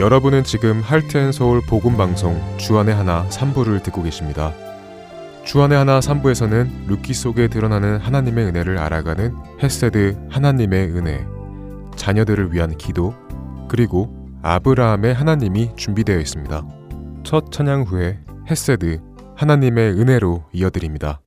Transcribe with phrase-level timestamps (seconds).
[0.00, 4.54] 여러분은 지금 Heart and Soul 복음방송 주안의 하나 3부를 듣고 계십니다.
[5.44, 11.26] 주안의 하나 3부에서는 룻기 속에 드러나는 하나님의 은혜를 알아가는 헤세드 하나님의 은혜,
[11.96, 13.12] 자녀들을 위한 기도,
[13.68, 14.10] 그리고
[14.40, 16.66] 아브라함의 하나님이 준비되어 있습니다.
[17.22, 19.02] 첫 찬양 후에 헤세드
[19.36, 21.20] 하나님의 은혜로 이어드립니다.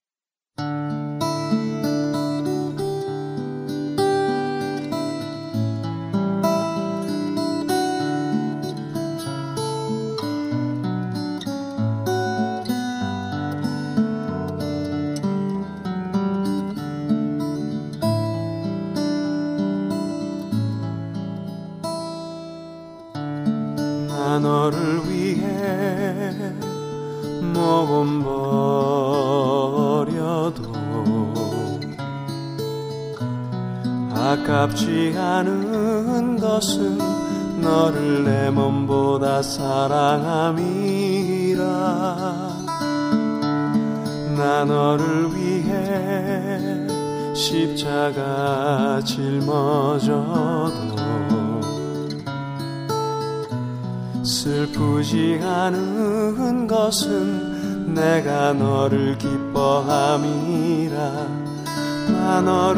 [62.43, 62.73] 나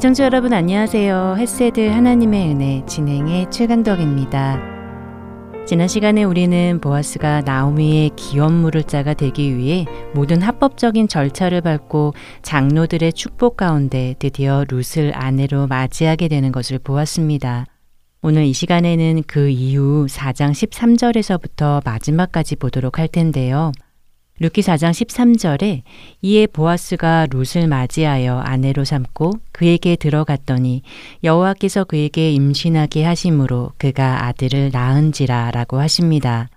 [0.00, 1.36] 애청자 여러분 안녕하세요.
[1.36, 4.58] 헤세드 하나님의 은혜 진행의 최강덕입니다.
[5.66, 13.58] 지난 시간에 우리는 보아스가 나오미의 기원물을 자가 되기 위해 모든 합법적인 절차를 밟고 장로들의 축복
[13.58, 17.66] 가운데 드디어 룻을 아내로 맞이하게 되는 것을 보았습니다.
[18.22, 23.70] 오늘 이 시간에는 그 이후 4장 13절에서부터 마지막까지 보도록 할 텐데요.
[24.42, 25.82] 룻기 4장 13절에
[26.22, 30.80] 이에 보아스가 룻을 맞이하여 아내로 삼고 그에게 들어갔더니
[31.22, 36.48] 여호와께서 그에게 임신하게 하심으로 그가 아들을 낳은지라라고 하십니다.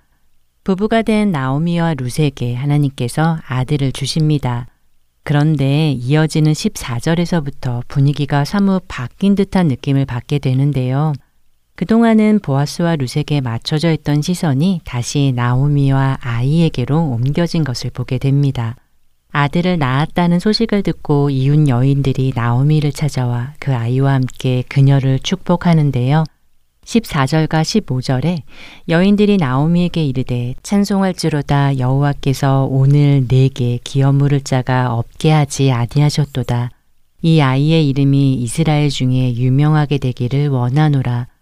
[0.63, 4.67] 부부가 된 나오미와 룻에게 하나님께서 아들을 주십니다.
[5.23, 11.11] 그런데 이어지는 14절에서부터 분위기가 사뭇 바뀐 듯한 느낌을 받게 되는데요.
[11.75, 18.75] 그동안은 보아스와 루색에 맞춰져 있던 시선이 다시 나오미와 아이에게로 옮겨진 것을 보게 됩니다.
[19.31, 26.23] 아들을 낳았다는 소식을 듣고 이웃 여인들이 나오미를 찾아와 그 아이와 함께 그녀를 축복하는데요.
[26.85, 28.41] 14절과 15절에
[28.89, 36.69] 여인들이 나오미에게 이르되 찬송할지로다 여호와께서 오늘 내게 기업 물을 자가 없게 하지 아니하셨도다.
[37.23, 41.32] 이 아이의 이름이 이스라엘 중에 유명하게 되기를 원하노라.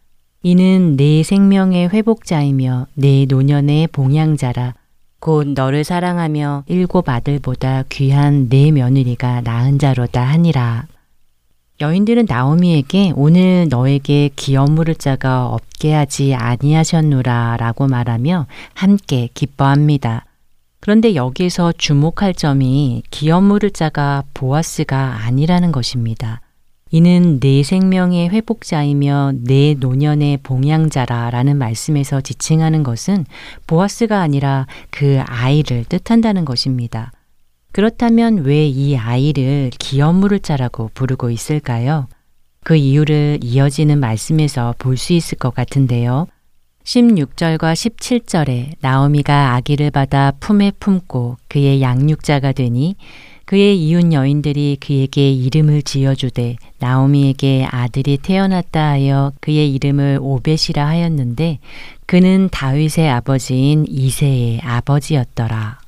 [0.43, 4.73] 이는 내 생명의 회복자이며 내 노년의 봉양자라.
[5.19, 10.87] 곧 너를 사랑하며 일곱 아들보다 귀한 내 며느리가 낳은 자로다 하니라.
[11.79, 20.25] 여인들은 나오미에게 오늘 너에게 기업 물을 자가 없게 하지 아니하셨노라 라고 말하며 함께 기뻐합니다.
[20.79, 26.41] 그런데 여기에서 주목할 점이 기업 물을 자가 보아스가 아니라는 것입니다.
[26.91, 33.25] 이는 내 생명의 회복자이며 내 노년의 봉양자라 라는 말씀에서 지칭하는 것은
[33.65, 37.11] 보아스가 아니라 그 아이를 뜻한다는 것입니다.
[37.71, 42.07] 그렇다면 왜 이 아이를 기업물을 자라고 부르고 있을까요?
[42.63, 46.27] 그 이유를 이어지는 말씀에서 볼 수 있을 것 같은데요.
[46.83, 52.95] 16절과 17절에 나오미가 아기를 받아 품에 품고 그의 양육자가 되니
[53.51, 61.59] 그의 이웃 여인들이 그에게 이름을 지어주되 나오미에게 아들이 태어났다 하여 그의 이름을 오벳이라 하였는데
[62.05, 65.79] 그는 다윗의 아버지인 이세의 아버지였더라.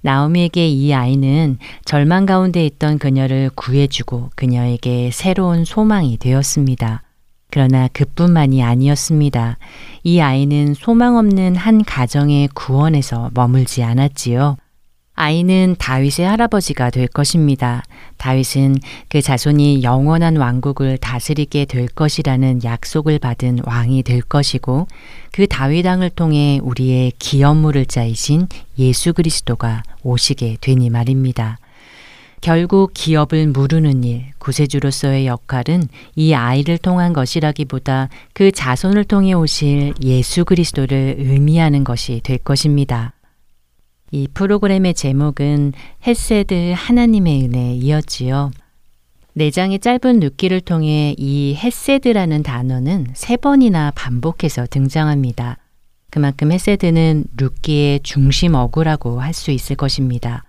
[0.00, 7.04] 나오미에게 이 아이는 절망 가운데 있던 그녀를 구해주고 그녀에게 새로운 소망이 되었습니다.
[7.50, 9.58] 그러나 그뿐만이 아니었습니다.
[10.02, 14.56] 이 아이는 소망 없는 한 가정의 구원에서 머물지 않았지요.
[15.14, 17.82] 아이는 다윗의 할아버지가 될 것입니다.
[18.16, 18.76] 다윗은
[19.08, 24.86] 그 자손이 영원한 왕국을 다스리게 될 것이라는 약속을 받은 왕이 될 것이고
[25.32, 28.48] 그 다윗 왕을 통해 우리의 기업물을 짜이신
[28.78, 31.58] 예수 그리스도가 오시게 되니 말입니다.
[32.40, 40.46] 결국 기업을 무르는 일, 구세주로서의 역할은 이 아이를 통한 것이라기보다 그 자손을 통해 오실 예수
[40.46, 43.12] 그리스도를 의미하는 것이 될 것입니다.
[44.10, 45.72] 이 프로그램의 제목은
[46.06, 48.50] 햇세드 하나님의 은혜이었지요.
[49.34, 55.56] 내장의 짧은 눕기를 통해 이 햇세드라는 단어는 세 번이나 반복해서 등장합니다.
[56.10, 60.44] 그만큼 햇세드는 룻기의 중심 어구라고 할 수 있을 것입니다.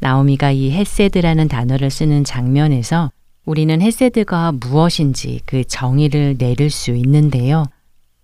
[0.00, 3.10] 나오미가 이 햇세드라는 단어를 쓰는 장면에서
[3.46, 7.64] 우리는 햇세드가 무엇인지 그 정의를 내릴 수 있는데요.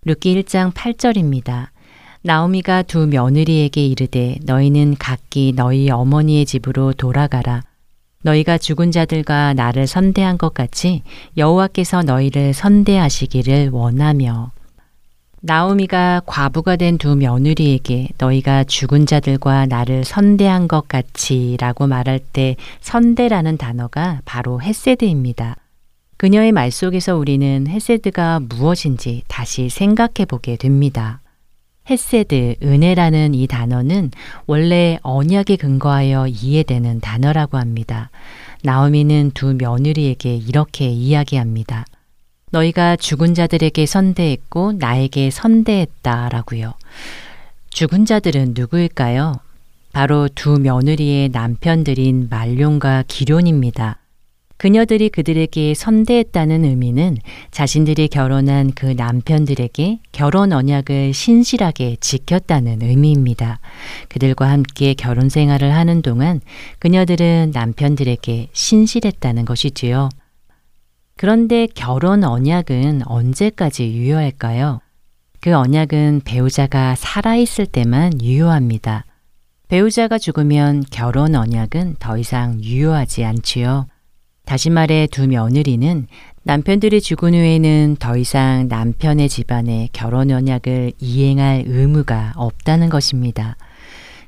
[0.03, 1.70] 룻기 1장 8절입니다.
[2.23, 7.63] 나오미가 두 며느리에게 이르되 너희는 각기 너희 어머니의 집으로 돌아가라.
[8.23, 11.01] 너희가 죽은 자들과 나를 선대한 것 같이
[11.35, 14.51] 여호와께서 너희를 선대하시기를 원하며
[15.43, 23.57] 나오미가 과부가 된 두 며느리에게 너희가 죽은 자들과 나를 선대한 것 같이라고 말할 때 선대라는
[23.57, 25.55] 단어가 바로 햇세드입니다.
[26.17, 31.19] 그녀의 말 속에서 우리는 햇세드가 무엇인지 다시 생각해 보게 됩니다.
[31.89, 34.11] 헤세드, 은혜라는 이 단어는
[34.45, 38.09] 원래 언약에 근거하여 이해되는 단어라고 합니다.
[38.63, 41.85] 나오미는 두 며느리에게 이렇게 이야기합니다.
[42.51, 46.73] 너희가 죽은 자들에게 선대했고 나에게 선대했다 라고요.
[47.69, 49.39] 죽은 자들은 누구일까요?
[49.93, 54.00] 바로 두 며느리의 남편들인 말룡과 기론입니다.
[54.61, 57.17] 그녀들이 그들에게 선대했다는 의미는
[57.49, 63.59] 자신들이 결혼한 그 남편들에게 결혼 언약을 신실하게 지켰다는 의미입니다.
[64.07, 66.41] 그들과 함께 결혼 생활을 하는 동안
[66.77, 70.09] 그녀들은 남편들에게 신실했다는 것이지요.
[71.17, 74.79] 그런데 결혼 언약은 언제까지 유효할까요?
[75.39, 79.05] 그 언약은 배우자가 살아있을 때만 유효합니다.
[79.69, 83.87] 배우자가 죽으면 결혼 언약은 더 이상 유효하지 않지요.
[84.45, 86.07] 다시 말해 두 며느리는
[86.43, 93.55] 남편들이 죽은 후에는 더 이상 남편의 집안에 결혼 언약을 이행할 의무가 없다는 것입니다.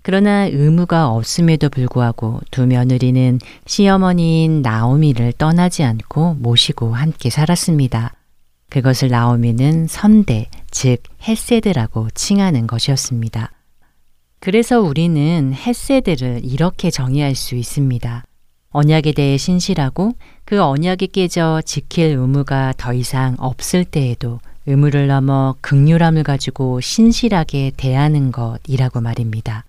[0.03, 8.13] 그러나 의무가 없음에도 불구하고 두 며느리는 시어머니인 나오미를 떠나지 않고 모시고 함께 살았습니다.
[8.69, 13.51] 그것을 나오미는 선대, 즉 헬세드라고 칭하는 것이었습니다.
[14.39, 18.25] 그래서 우리는 햇세드를 이렇게 정의할 수 있습니다.
[18.73, 20.13] 언약에 대해 신실하고
[20.45, 28.31] 그 언약이 깨져 지킬 의무가 더 이상 없을 때에도 의무를 넘어 극률함을 가지고 신실하게 대하는
[28.31, 29.65] 것이라고 말입니다.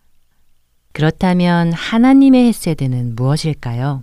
[0.92, 4.02] 그렇다면 하나님의 햇세드는 무엇일까요?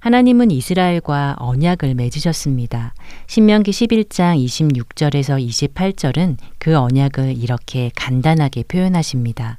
[0.00, 2.94] 하나님은 이스라엘과 언약을 맺으셨습니다.
[3.26, 9.58] 신명기 11장 26절에서 28절은 그 언약을 이렇게 간단하게 표현하십니다.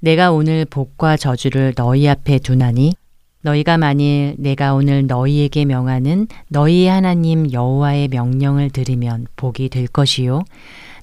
[0.00, 2.94] 내가 오늘 복과 저주를 너희 앞에 두나니
[3.46, 10.42] 너희가 만일 내가 오늘 너희에게 명하는 너희의 하나님 여호와의 명령을 들으면 복이 될 것이요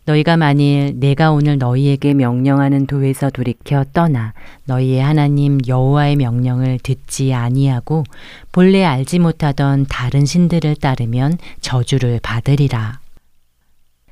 [0.04, 4.34] 너희가 만일 내가 오늘 너희에게 명령하는 도에서 돌이켜 떠나
[4.66, 8.04] 너희의 하나님 여호와의 명령을 듣지 아니하고
[8.52, 13.00] 본래 알지 못하던 다른 신들을 따르면 저주를 받으리라.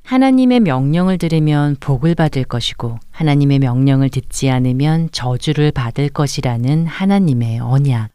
[0.04, 8.10] 하나님의 명령을 들으면 복을 받을 것이고 하나님의 명령을 듣지 않으면 저주를 받을 것이라는 하나님의 언약.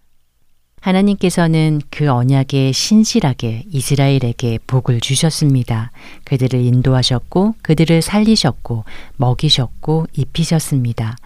[0.87, 5.91] 하나님께서는 그 언약에 신실하게 이스라엘에게 복을 주셨습니다.
[6.25, 8.85] 그들을 인도하셨고 그들을 살리셨고
[9.17, 11.17] 먹이셨고 입히셨습니다.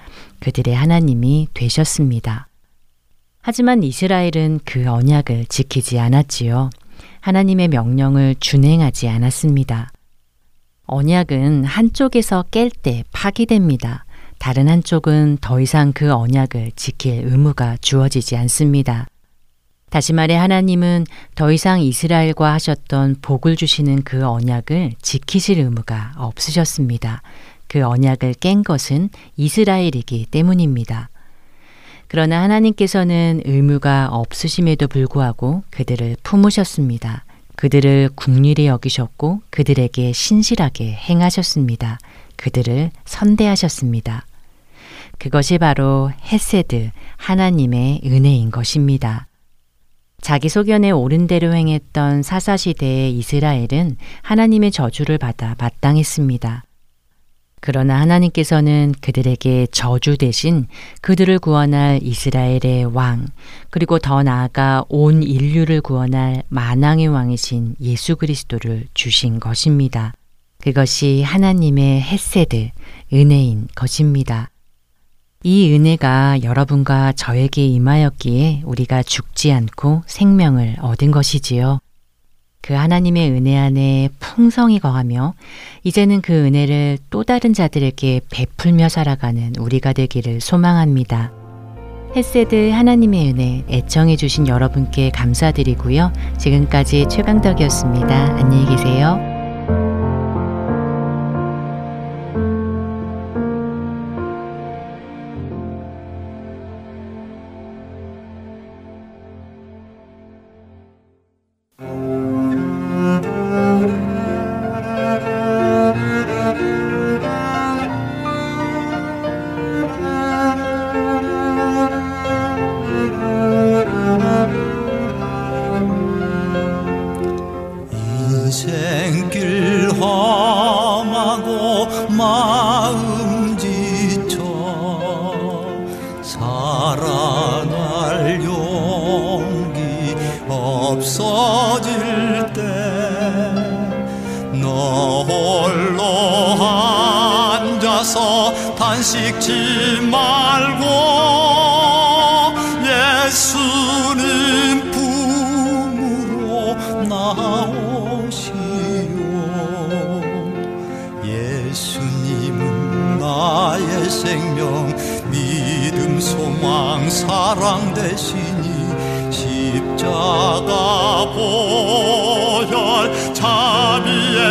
[0.40, 2.48] 그들의 하나님이 되셨습니다.
[3.42, 6.70] 하지만 이스라엘은 그 언약을 지키지 않았지요.
[7.20, 9.92] 하나님의 명령을 준행하지 않았습니다.
[10.86, 14.06] 언약은 한쪽에서 깰 때 파기됩니다.
[14.38, 19.06] 다른 한쪽은 더 이상 그 언약을 지킬 의무가 주어지지 않습니다.
[19.90, 21.04] 다시 말해 하나님은
[21.34, 27.22] 더 이상 이스라엘과 하셨던 복을 주시는 그 언약을 지키실 의무가 없으셨습니다.
[27.66, 31.10] 그 언약을 깬 것은 이스라엘이기 때문입니다.
[32.06, 37.24] 그러나 하나님께서는 의무가 없으심에도 불구하고 그들을 품으셨습니다.
[37.56, 41.98] 그들을 국리히 여기셨고 그들에게 신실하게 행하셨습니다.
[42.36, 44.24] 그들을 선대하셨습니다.
[45.18, 49.26] 그것이 바로 헤세드, 하나님의 은혜인 것입니다.
[50.20, 56.64] 자기 소견에 옳은 대로 행했던 사사시대의 이스라엘은 하나님의 저주를 받아 마땅했습니다.
[57.60, 60.66] 그러나 하나님께서는 그들에게 저주 대신
[61.02, 63.26] 그들을 구원할 이스라엘의 왕,
[63.68, 70.14] 그리고 더 나아가 온 인류를 구원할 만왕의 왕이신 예수 그리스도를 주신 것입니다.
[70.62, 72.70] 그것이 하나님의 햇세드,
[73.12, 74.50] 은혜인 것입니다.
[75.42, 81.78] 이 은혜가 여러분과 저에게 임하였기에 우리가 죽지 않고 생명을 얻은 것이지요.
[82.60, 85.32] 그 하나님의 은혜 안에 풍성이 거하며
[85.82, 91.32] 이제는 그 은혜를 또 다른 자들에게 베풀며 살아가는 우리가 되기를 소망합니다.
[92.14, 96.12] 햇세드 하나님의 은혜 애청해 주신 여러분께 감사드리고요.
[96.36, 98.36] 지금까지 최강덕이었습니다.
[98.36, 99.39] 안녕히 계세요.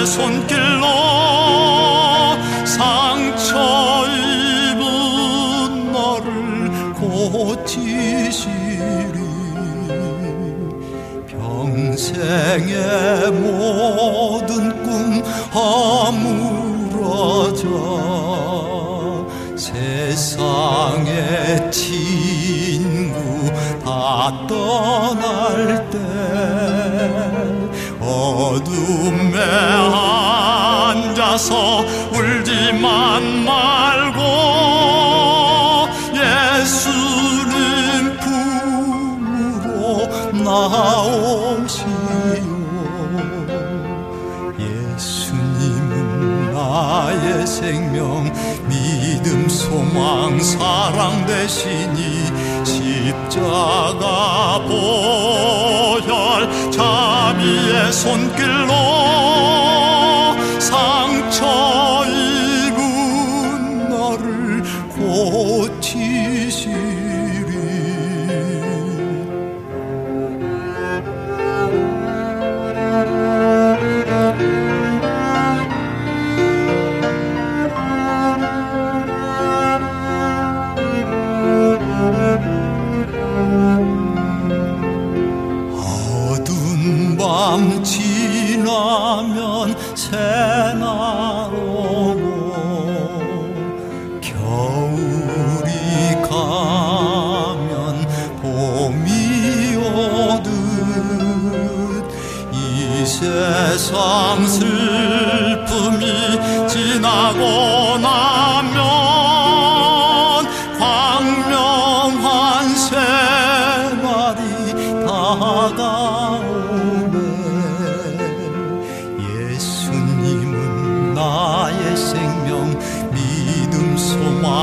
[0.05, 0.85] 손길로
[2.65, 8.49] 상처 입은 너를 고치시리.
[11.27, 13.98] 평생의 모
[51.49, 58.28] 되시니 십자가 보혈 자비의 손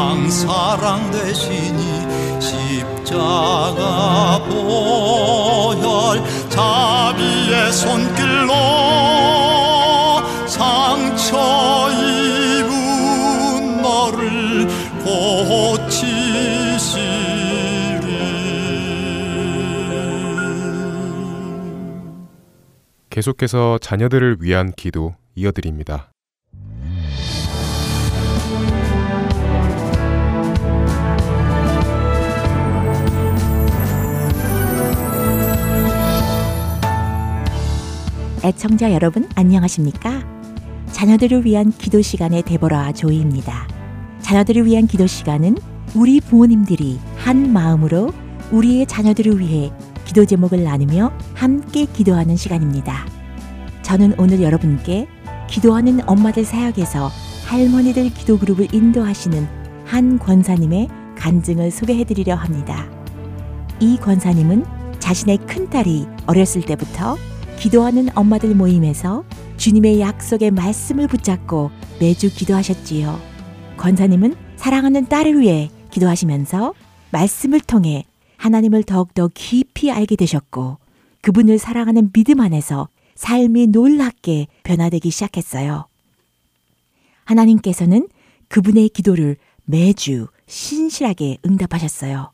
[0.07, 8.55] 소망 사랑 되시니 십자가 보혈 자비의 손길로
[10.47, 14.69] 상처 입은 너를
[15.03, 15.97] 고치시리
[23.11, 26.11] 계속해서 자녀들을 위한 기도 이어드립니다.
[38.47, 40.23] 애청자 여러분 안녕하십니까?
[40.93, 43.67] 자녀들을 위한 기도 시간의 데보라 조이입니다.
[44.21, 45.59] 자녀들을 위한 기도 시간은
[45.97, 48.13] 우리 부모님들이 한 마음으로
[48.53, 49.73] 우리의 자녀들을 위해
[50.05, 53.05] 기도 제목을 나누며 함께 기도하는 시간입니다.
[53.83, 55.09] 저는 오늘 여러분께
[55.51, 57.11] 기도하는 엄마들 사역에서
[57.47, 59.45] 할머니들 기도 그룹을 인도하시는
[59.87, 60.87] 한 권사님의
[61.19, 62.87] 간증을 소개해 드리려 합니다.
[63.81, 64.65] 이 권사님은
[65.01, 67.17] 자신의 큰딸이 어렸을 때부터
[67.67, 69.25] 기도하는 엄마들 모임에서
[69.57, 73.21] 주님의 약속의 말씀을 붙잡고 매주 기도하셨지요.
[73.77, 76.75] 권사님은 사랑하는 딸을 위해 기도하시면서
[77.11, 78.05] 말씀을 통해
[78.37, 80.79] 하나님을 더욱더 깊이 알게 되셨고
[81.23, 85.89] 그분을 사랑하는 믿음 안에서 삶이 놀랍게 변화되기 시작했어요.
[87.25, 88.07] 하나님께서는
[88.47, 92.31] 그분의 기도를 매주 신실하게 응답하셨어요.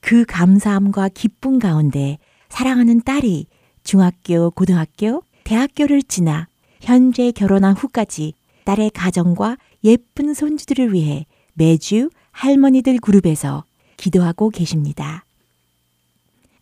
[0.00, 3.46] 그 감사함과 기쁨 가운데 사랑하는 딸이
[3.84, 6.48] 중학교, 고등학교, 대학교를 지나
[6.80, 13.64] 현재 결혼한 후까지 딸의 가정과 예쁜 손주들을 위해 매주 할머니들 그룹에서
[13.96, 15.24] 기도하고 계십니다.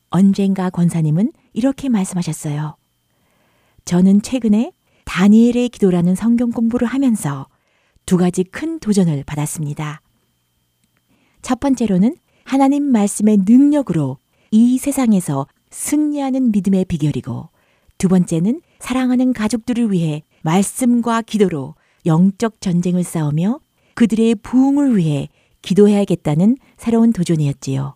[0.08, 2.76] 언젠가 권사님은 이렇게 말씀하셨어요.
[3.84, 4.72] 저는 최근에
[5.04, 7.46] 다니엘의 기도라는 성경 공부를 하면서
[8.06, 10.00] 두 가지 큰 도전을 받았습니다.
[11.42, 14.18] 첫 번째로는 하나님 말씀의 능력으로
[14.50, 17.48] 이 세상에서 승리하는 믿음의 비결이고
[17.98, 21.74] 두 번째는 사랑하는 가족들을 위해 말씀과 기도로
[22.06, 23.60] 영적 전쟁을 싸우며
[23.94, 25.28] 그들의 부흥을 위해
[25.62, 27.94] 기도해야겠다는 새로운 도전이었지요.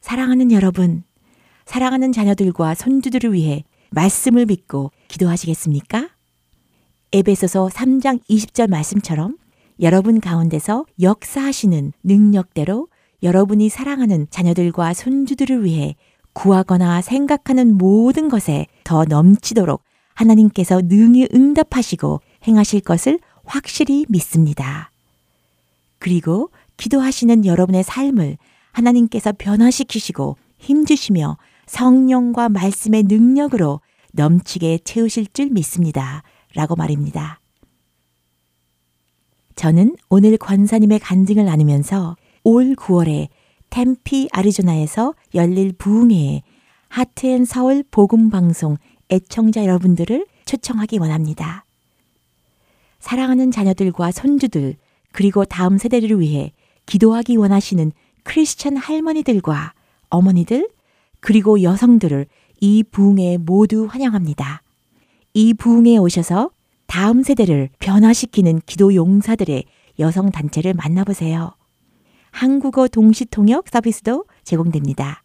[0.00, 1.04] 사랑하는 여러분,
[1.66, 6.08] 사랑하는 자녀들과 손주들을 위해 말씀을 믿고 기도하시겠습니까?
[7.12, 9.36] 에베소서 3장 20절 말씀처럼
[9.80, 12.88] 여러분 가운데서 역사하시는 능력대로
[13.22, 15.94] 여러분이 사랑하는 자녀들과 손주들을 위해
[16.32, 19.82] 구하거나 생각하는 모든 것에 더 넘치도록
[20.14, 24.90] 하나님께서 능히 응답하시고 행하실 것을 확실히 믿습니다.
[25.98, 28.38] 그리고 기도하시는 여러분의 삶을
[28.72, 33.80] 하나님께서 변화시키시고 힘주시며 성령과 말씀의 능력으로
[34.12, 36.22] 넘치게 채우실 줄 믿습니다.
[36.54, 37.40] 라고 말입니다.
[39.54, 43.28] 저는 오늘 권사님의 간증을 나누면서 올 9월에
[43.72, 46.42] 템피 아리조나에서 열릴 부흥회에
[46.88, 48.76] 하트앤 서울 복음 방송
[49.10, 51.64] 애청자 여러분들을 초청하기 원합니다.
[53.00, 54.76] 사랑하는 자녀들과 손주들
[55.10, 56.52] 그리고 다음 세대를 위해
[56.84, 57.92] 기도하기 원하시는
[58.24, 59.72] 크리스천 할머니들과
[60.10, 60.68] 어머니들
[61.20, 62.26] 그리고 여성들을
[62.60, 64.60] 이 부흥회에 모두 환영합니다.
[65.32, 66.50] 이 부흥회에 오셔서
[66.86, 69.64] 다음 세대를 변화시키는 기도 용사들의
[69.98, 71.54] 여성 단체를 만나보세요.
[72.32, 75.22] 한국어 동시 통역 서비스도 제공됩니다.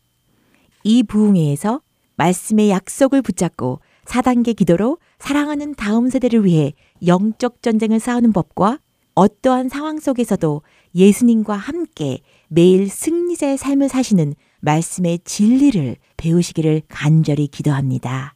[0.83, 1.81] 이 부흥회에서
[2.17, 6.73] 말씀의 약속을 붙잡고 4단계 기도로 사랑하는 다음 세대를 위해
[7.05, 8.79] 영적 전쟁을 싸우는 법과
[9.15, 10.61] 어떠한 상황 속에서도
[10.93, 18.35] 예수님과 함께 매일 승리자의 삶을 사시는 말씀의 진리를 배우시기를 간절히 기도합니다.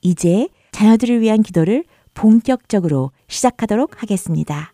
[0.00, 4.72] 이제 자녀들을 위한 기도를 본격적으로 시작하도록 하겠습니다.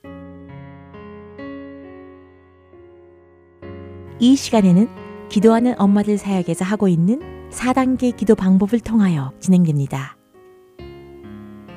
[4.20, 4.88] 이 시간에는
[5.28, 10.16] 기도하는 엄마들 사역에서 하고 있는 4단계 기도 방법을 통하여 진행됩니다.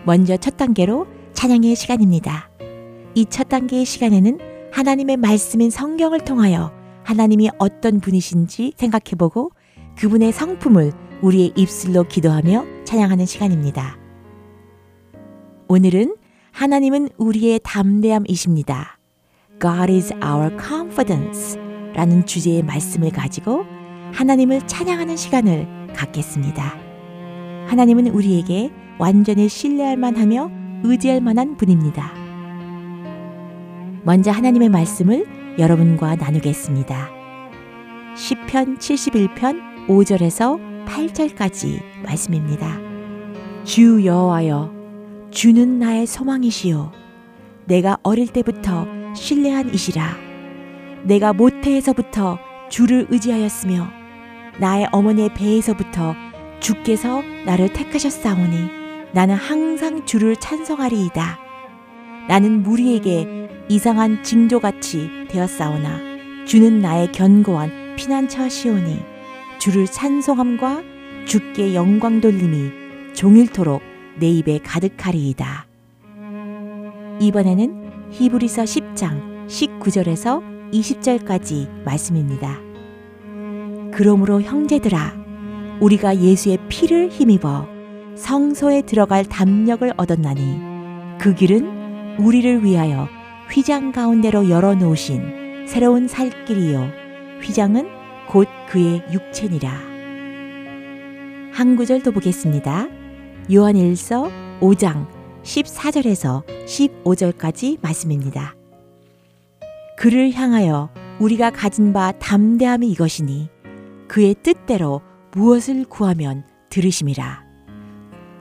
[0.06, 2.50] 먼저 첫 단계로 찬양의 시간입니다.
[3.16, 4.40] 이 첫 단계의 시간에는
[4.72, 6.72] 하나님의 말씀인 성경을 통하여
[7.04, 9.52] 하나님이 어떤 분이신지 생각해보고
[9.98, 13.98] 그분의 성품을 우리의 입술로 기도하며 찬양하는 시간입니다.
[15.68, 16.16] 오늘은
[16.52, 18.98] 하나님은 우리의 담대함이십니다.
[19.62, 21.60] God is our confidence
[21.94, 23.66] 라는 주제의 말씀을 가지고
[24.14, 26.76] 하나님을 찬양하는 시간을 갖겠습니다.
[27.68, 30.52] 하나님은 우리에게 완전히 신뢰할 만하며
[30.84, 32.12] 의지할 만한 분입니다.
[34.04, 35.26] 먼저 하나님의 말씀을
[35.58, 37.10] 여러분과 나누겠습니다.
[38.16, 42.80] 시편 71편 5절에서 8절까지 말씀입니다.
[43.64, 46.92] 주 여호와여 주는 나의 소망이시요
[47.66, 50.31] 내가 어릴 때부터 신뢰한 이시라
[51.04, 52.38] 내가 모태에서부터
[52.70, 53.88] 주를 의지하였으며
[54.60, 56.16] 나의 어머니의 배에서부터
[56.60, 58.82] 주께서 나를 택하셨사오니
[59.14, 61.40] 나는 항상 주를 찬송하리이다.
[62.28, 69.00] 나는 무리에게 이상한 징조같이 되었사오나 주는 나의 견고한 피난처시오니
[69.60, 70.84] 주를 찬송함과
[71.26, 73.82] 주께 영광 돌림이 종일토록
[74.20, 75.66] 내 입에 가득하리이다.
[77.20, 82.60] 이번에는 히브리서 10장 19절에서 20절까지 말씀입니다.
[83.94, 85.14] 그러므로 형제들아
[85.82, 87.68] 우리가 예수의 피를 힘입어
[88.16, 90.60] 성소에 들어갈 담력을 얻었나니
[91.20, 93.08] 그 길은 우리를 위하여
[93.52, 96.88] 휘장 가운데로 열어 놓으신 새로운 살길이요
[97.42, 97.88] 휘장은
[98.28, 99.72] 곧 그의 육체니라.
[101.52, 102.88] 한 구절 더 보겠습니다.
[103.52, 104.30] 요한일서
[104.62, 105.08] 5장
[105.44, 108.61] 14절에서 15절까지 말씀입니다.
[110.02, 113.52] 그를 향하여 우리가 가진 바 담대함이 이것이니
[114.08, 115.00] 그의 뜻대로
[115.36, 117.44] 무엇을 구하면 들으심이라.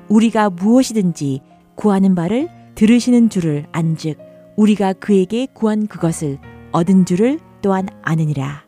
[0.08, 1.42] 우리가 무엇이든지
[1.74, 4.18] 구하는 바를 들으시는 줄을 안즉
[4.56, 6.38] 우리가 그에게 구한 그것을
[6.72, 8.64] 얻은 줄을 또한 아느니라.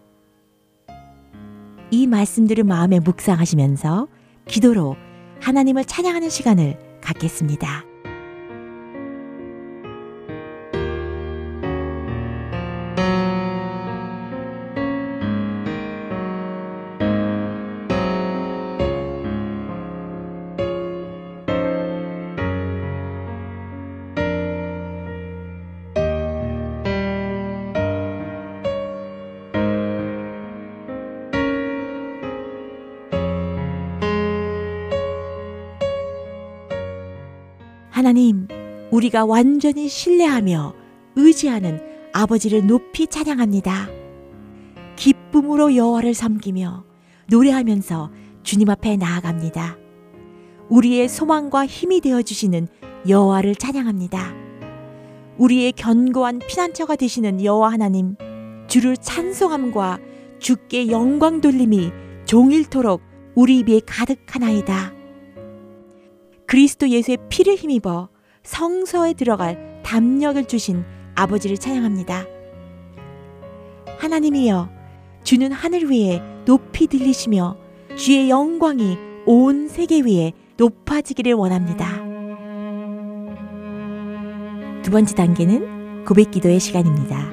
[1.90, 4.06] 이 말씀들을 마음에 묵상하시면서
[4.46, 4.96] 기도로
[5.40, 7.91] 하나님을 찬양하는 시간을 갖겠습니다.
[39.02, 40.74] 우리가 완전히 신뢰하며
[41.16, 41.80] 의지하는
[42.12, 43.88] 아버지를 높이 찬양합니다.
[44.96, 46.84] 기쁨으로 여호와를 섬기며
[47.28, 48.10] 노래하면서
[48.44, 49.76] 주님 앞에 나아갑니다.
[50.68, 52.68] 우리의 소망과 힘이 되어 주시는
[53.08, 54.34] 여호와를 찬양합니다.
[55.38, 58.16] 우리의 견고한 피난처가 되시는 여호와 하나님,
[58.68, 59.98] 주를 찬송함과
[60.38, 61.90] 주께 영광 돌림이
[62.26, 63.02] 종일토록
[63.34, 64.92] 우리 입에 가득하나이다.
[66.46, 68.11] 그리스도 예수의 피를 힘입어
[68.42, 72.24] 성서에 들어갈 담력을 주신 아버지를 찬양합니다.
[73.98, 74.68] 하나님이여,
[75.22, 77.56] 주는 하늘 위에 높이 들리시며
[77.96, 82.02] 주의 영광이 온 세계 위에 높아지기를 원합니다.
[84.82, 87.30] 두 번째 단계는 고백 기도의 시간입니다.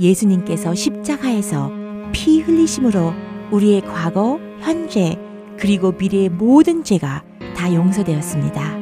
[0.00, 1.70] 예수님께서 십자가에서
[2.12, 3.12] 피 흘리심으로
[3.52, 5.16] 우리의 과거, 현재,
[5.56, 7.22] 그리고 미래의 모든 죄가
[7.54, 8.81] 다 용서되었습니다.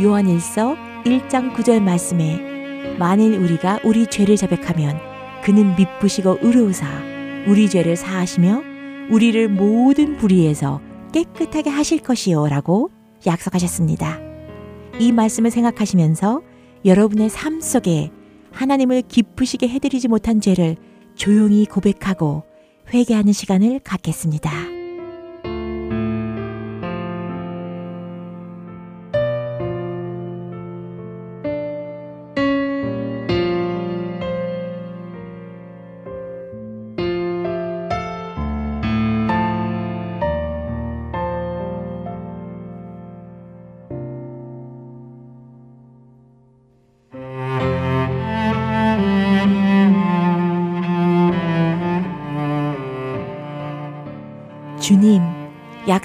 [0.00, 4.96] 요한일서 1장 9절 말씀에 만일 우리가 우리 죄를 자백하면
[5.42, 6.86] 그는 미쁘시고 의로우사
[7.48, 8.62] 우리 죄를 사하시며
[9.10, 10.80] 우리를 모든 불의에서
[11.12, 12.90] 깨끗하게 하실 것이요라고
[13.26, 14.20] 약속하셨습니다.
[15.00, 16.42] 이 말씀을 생각하시면서
[16.84, 18.10] 여러분의 삶 속에
[18.52, 20.76] 하나님을 기쁘시게 해드리지 못한 죄를
[21.16, 22.44] 조용히 고백하고
[22.92, 24.77] 회개하는 시간을 갖겠습니다.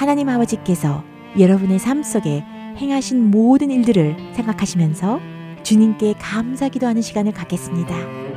[0.00, 1.04] 하나님 아버지께서
[1.38, 2.42] 여러분의 삶 속에
[2.78, 5.20] 행하신 모든 일들을 생각하시면서
[5.62, 8.29] 주님께 감사 기도 하는 시간을 갖겠습니다.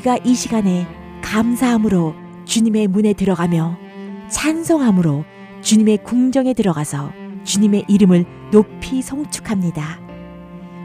[0.00, 0.86] 우리가 이 시간에
[1.22, 3.76] 감사함으로 주님의 문에 들어가며
[4.28, 5.24] 찬송함으로
[5.62, 7.12] 주님의 궁정에 들어가서
[7.44, 10.00] 주님의 이름을 높이 송축합니다.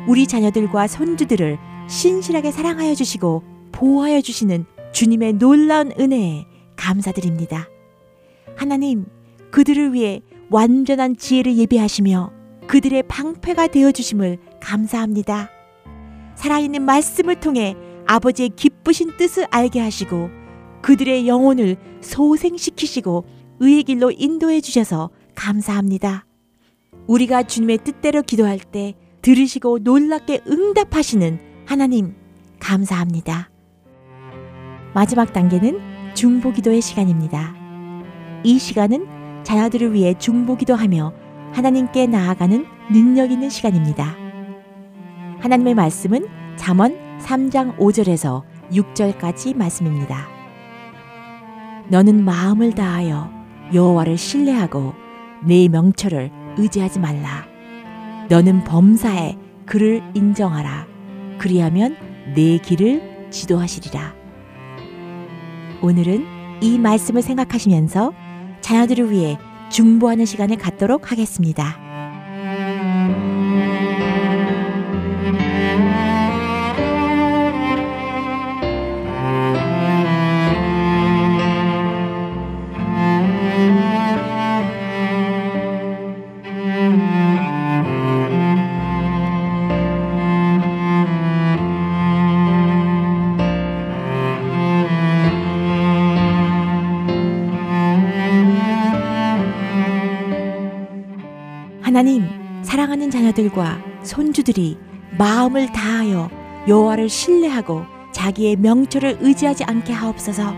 [0.07, 7.67] 우리 자녀들과 손주들을 신실하게 사랑하여 주시고 보호하여 주시는 주님의 놀라운 은혜에 감사드립니다.
[8.55, 9.05] 하나님,
[9.51, 12.31] 그들을 위해 완전한 지혜를 예비하시며
[12.67, 15.49] 그들의 방패가 되어 주심을 감사합니다.
[16.35, 17.75] 살아있는 말씀을 통해
[18.07, 20.29] 아버지의 기쁘신 뜻을 알게 하시고
[20.81, 23.25] 그들의 영혼을 소생시키시고
[23.59, 26.25] 의의 길로 인도해 주셔서 감사합니다.
[27.07, 32.15] 우리가 주님의 뜻대로 기도할 때 들으시고 놀랍게 응답하시는 하나님
[32.59, 33.49] 감사합니다.
[34.93, 35.79] 마지막 단계는
[36.13, 37.55] 중보 기도의 시간입니다.
[38.43, 41.13] 이 시간은 자녀들을 위해 중보 기도하며
[41.53, 44.15] 하나님께 나아가는 능력 있는 시간입니다.
[45.39, 50.27] 하나님의 말씀은 잠언 3장 5절에서 6절까지 말씀입니다.
[51.89, 53.29] 너는 마음을 다하여
[53.73, 54.93] 여호와를 신뢰하고
[55.43, 57.45] 내 명철을 의지하지 말라.
[58.29, 60.87] 너는 범사에 그를 인정하라.
[61.37, 61.95] 그리하면
[62.35, 64.13] 내 길을 지도하시리라.
[65.81, 66.25] 오늘은
[66.61, 68.13] 이 말씀을 생각하시면서
[68.61, 69.37] 자녀들을 위해
[69.69, 71.84] 중보하는 시간을 갖도록 하겠습니다.
[103.55, 104.77] 자녀들과 손주들이
[105.17, 106.29] 마음을 다하여
[106.67, 110.53] 여호와를 신뢰하고 자기의 명철을 의지하지 않게 하옵소서.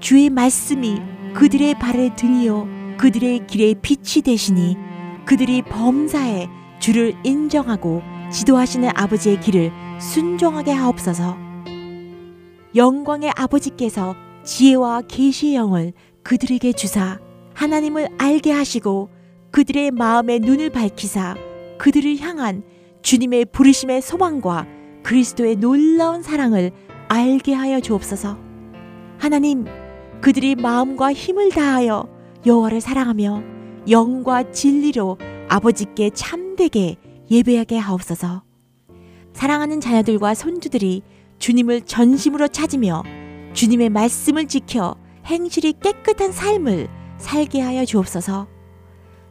[0.00, 1.00] 주의 말씀이
[1.34, 4.76] 그들의 발의 등이요 그들의 길의 빛이 되시니
[5.26, 11.36] 그들이 범사에 주를 인정하고 지도하시는 아버지의 길을 순종하게 하옵소서.
[12.74, 14.14] 영광의 아버지께서
[14.44, 15.92] 지혜와 계시의 영을
[16.22, 17.18] 그들에게 주사
[17.54, 19.10] 하나님을 알게 하시고
[19.50, 21.36] 그들의 마음의 눈을 밝히사
[21.82, 22.62] 그들을 향한
[23.02, 24.68] 주님의 부르심의 소망과
[25.02, 26.70] 그리스도의 놀라운 사랑을
[27.08, 28.38] 알게 하여 주옵소서.
[29.18, 29.64] 하나님,
[30.20, 32.08] 그들이 마음과 힘을 다하여
[32.46, 33.42] 여호와를 사랑하며
[33.90, 35.18] 영과 진리로
[35.48, 38.44] 아버지께 참되게 예배하게 하옵소서.
[39.32, 41.02] 사랑하는 자녀들과 손주들이
[41.40, 43.02] 주님을 전심으로 찾으며
[43.54, 44.94] 주님의 말씀을 지켜
[45.26, 46.86] 행실이 깨끗한 삶을
[47.18, 48.46] 살게 하여 주옵소서.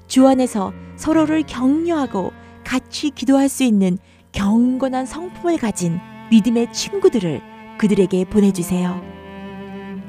[0.07, 2.33] 주 안에서 서로를 격려하고
[2.71, 3.97] 같이 기도할 수 있는
[4.31, 7.41] 경건한 성품을 가진 믿음의 친구들을
[7.77, 9.01] 그들에게 보내주세요.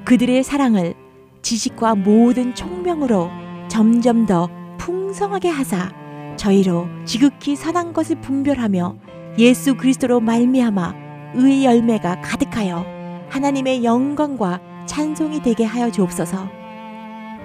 [0.05, 0.95] 그들의 사랑을
[1.43, 3.31] 지식과 모든 총명으로
[3.67, 4.49] 점점 더
[4.79, 5.93] 풍성하게 하사
[6.37, 8.97] 저희로 지극히 선한 것을 분별하며
[9.39, 10.95] 예수 그리스도로 말미암아
[11.35, 12.87] 의의 열매가 가득하여
[13.29, 16.49] 하나님의 영광과 찬송이 되게 하여 주옵소서.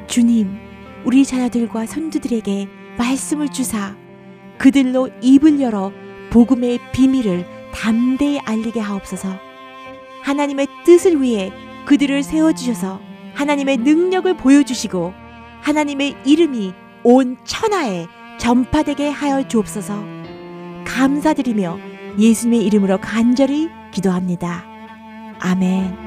[0.05, 0.59] 주님,
[1.05, 2.67] 우리 자녀들과 손주들에게
[2.99, 3.95] 말씀을 주사
[4.57, 5.91] 그들로 입을 열어
[6.29, 9.29] 복음의 비밀을 담대히 알리게 하옵소서.
[10.23, 11.51] 하나님의 뜻을 위해
[11.85, 12.99] 그들을 세워주셔서
[13.33, 15.13] 하나님의 능력을 보여주시고
[15.61, 18.07] 하나님의 이름이 온 천하에
[18.39, 20.03] 전파되게 하여 주옵소서.
[20.85, 21.77] 감사드리며
[22.19, 24.65] 예수님의 이름으로 간절히 기도합니다.
[25.39, 26.06] 아멘.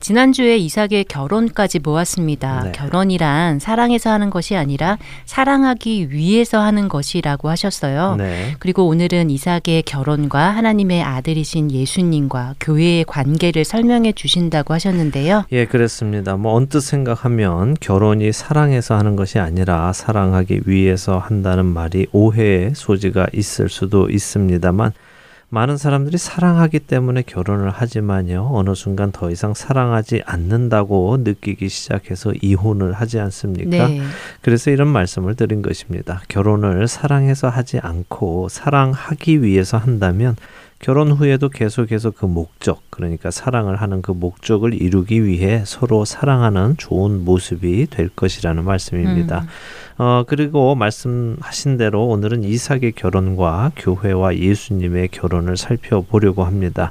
[0.00, 2.64] 지난주에 이삭의 결혼까지 보았습니다.
[2.64, 2.72] 네.
[2.72, 8.16] 결혼이란 사랑해서 하는 것이 아니라 사랑하기 위해서 하는 것이라고 하셨어요.
[8.16, 8.54] 네.
[8.58, 15.44] 그리고 오늘은 이삭의 결혼과 하나님의 아들이신 예수님과 교회의 관계를 설명해 주신다고 하셨는데요.
[15.52, 16.36] 예, 그렇습니다.
[16.36, 23.68] 뭐 언뜻 생각하면 결혼이 사랑해서 하는 것이 아니라 사랑하기 위해서 한다는 말이 오해의 소지가 있을
[23.68, 24.92] 수도 있습니다만
[25.48, 28.50] 많은 사람들이 사랑하기 때문에 결혼을 하지만요.
[28.52, 33.88] 어느 순간 더 이상 사랑하지 않는다고 느끼기 시작해서 이혼을 하지 않습니까?
[33.88, 34.00] 네.
[34.42, 36.22] 그래서 이런 말씀을 드린 것입니다.
[36.28, 40.36] 결혼을 사랑해서 하지 않고 사랑하기 위해서 한다면
[40.78, 47.24] 결혼 후에도 계속해서 그 목적, 그러니까 사랑을 하는 그 목적을 이루기 위해 서로 사랑하는 좋은
[47.24, 49.40] 모습이 될 것이라는 말씀입니다.
[49.40, 49.46] 음.
[49.98, 56.90] 어, 그리고 말씀하신 대로 오늘은 이삭의 결혼과 교회와 예수님의 결혼을 살펴보려고 합니다.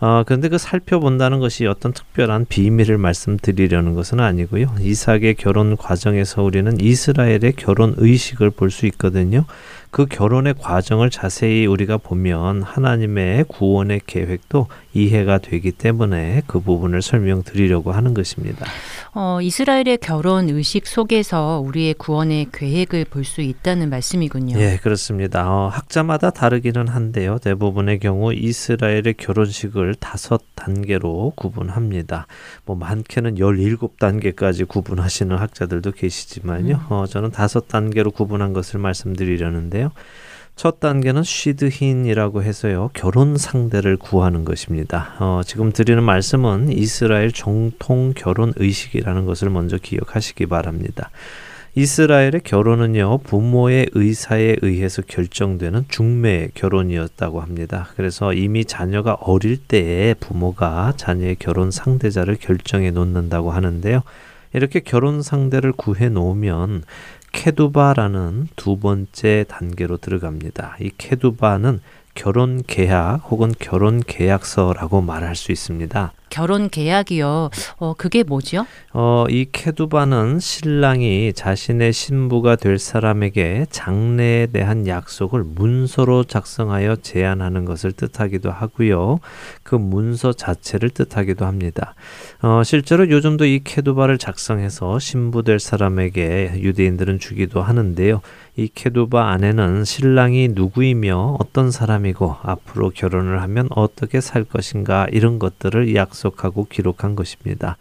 [0.00, 4.74] 어, 그런데 그 살펴본다는 것이 어떤 특별한 비밀을 말씀드리려는 것은 아니고요.
[4.80, 9.44] 이삭의 결혼 과정에서 우리는 이스라엘의 결혼 의식을 볼 수 있거든요.
[9.92, 17.92] 그 결혼의 과정을 자세히 우리가 보면 하나님의 구원의 계획도 이해가 되기 때문에 그 부분을 설명드리려고
[17.92, 18.66] 하는 것입니다.
[19.14, 24.58] 어, 이스라엘의 결혼 의식 속에서 우리의 구원의 계획을 볼 수 있다는 말씀이군요.
[24.58, 25.48] 예, 그렇습니다.
[25.50, 27.38] 어, 학자마다 다르기는 한데요.
[27.38, 32.26] 대부분의 경우 이스라엘의 결혼식을 다섯 단계로 구분합니다.
[32.66, 36.86] 뭐 많게는 17단계까지 구분하시는 학자들도 계시지만요.
[36.90, 39.92] 어, 저는 다섯 단계로 구분한 것을 말씀드리려는데요.
[40.54, 45.14] 첫 단계는 쉬드힌이라고 해서요 결혼 상대를 구하는 것입니다.
[45.18, 51.10] 어, 지금 드리는 말씀은 이스라엘 정통 결혼 의식이라는 것을 먼저 기억하시기 바랍니다.
[51.74, 57.88] 이스라엘의 결혼은요 부모의 의사에 의해서 결정되는 중매 결혼이었다고 합니다.
[57.96, 64.02] 그래서 이미 자녀가 어릴 때에 부모가 자녀의 결혼 상대자를 결정해 놓는다고 하는데요.
[64.52, 66.82] 이렇게 결혼 상대를 구해 놓으면
[67.32, 70.76] 케두바라는 두 번째 단계로 들어갑니다.
[70.80, 71.80] 이 케두바는
[72.14, 76.12] 결혼 계약 혹은 결혼 계약서라고 말할 수 있습니다.
[76.32, 77.50] 결혼 계약이요.
[77.76, 78.64] 어, 그게 뭐죠?
[78.94, 87.92] 어, 이 케두바는 신랑이 자신의 신부가 될 사람에게 장래에 대한 약속을 문서로 작성하여 제안하는 것을
[87.92, 89.20] 뜻하기도 하고요.
[89.62, 91.94] 그 문서 자체를 뜻하기도 합니다.
[92.40, 98.22] 어, 실제로 요즘도 이 케두바를 작성해서 신부 될 사람에게 유대인들은 주기도 하는데요.
[98.56, 105.94] 이 케두바 안에는 신랑이 누구이며 어떤 사람이고 앞으로 결혼을 하면 어떻게 살 것인가 이런 것들을
[105.94, 107.76] 약속 하고 기록한 것입니다.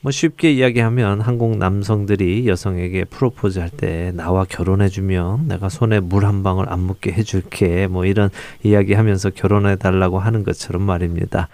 [0.00, 6.24] 뭐 쉽게 이야기하면 한국 남성들이 여성에게 프로포즈 할 때 나와 결혼해 주면 내가 손에 물
[6.24, 8.30] 한 방울 안 묻게 해 줄게 뭐 이런
[8.62, 11.48] 이야기 하면서 결혼해 달라고 하는 것처럼 말입니다.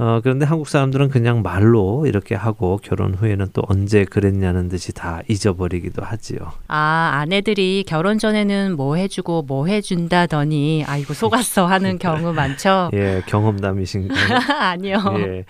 [0.00, 5.20] 어, 그런데 한국 사람들은 그냥 말로 이렇게 하고 결혼 후에는 또 언제 그랬냐는 듯이 다
[5.28, 6.38] 잊어버리기도 하지요.
[6.68, 12.90] 아, 아내들이 결혼 전에는 뭐 해주고 뭐 해준다더니, 아이고, 속았어 하는 경우 많죠?
[12.94, 14.38] 예, 경험담이신가요?
[14.60, 14.98] 아니요.
[15.18, 15.44] 예.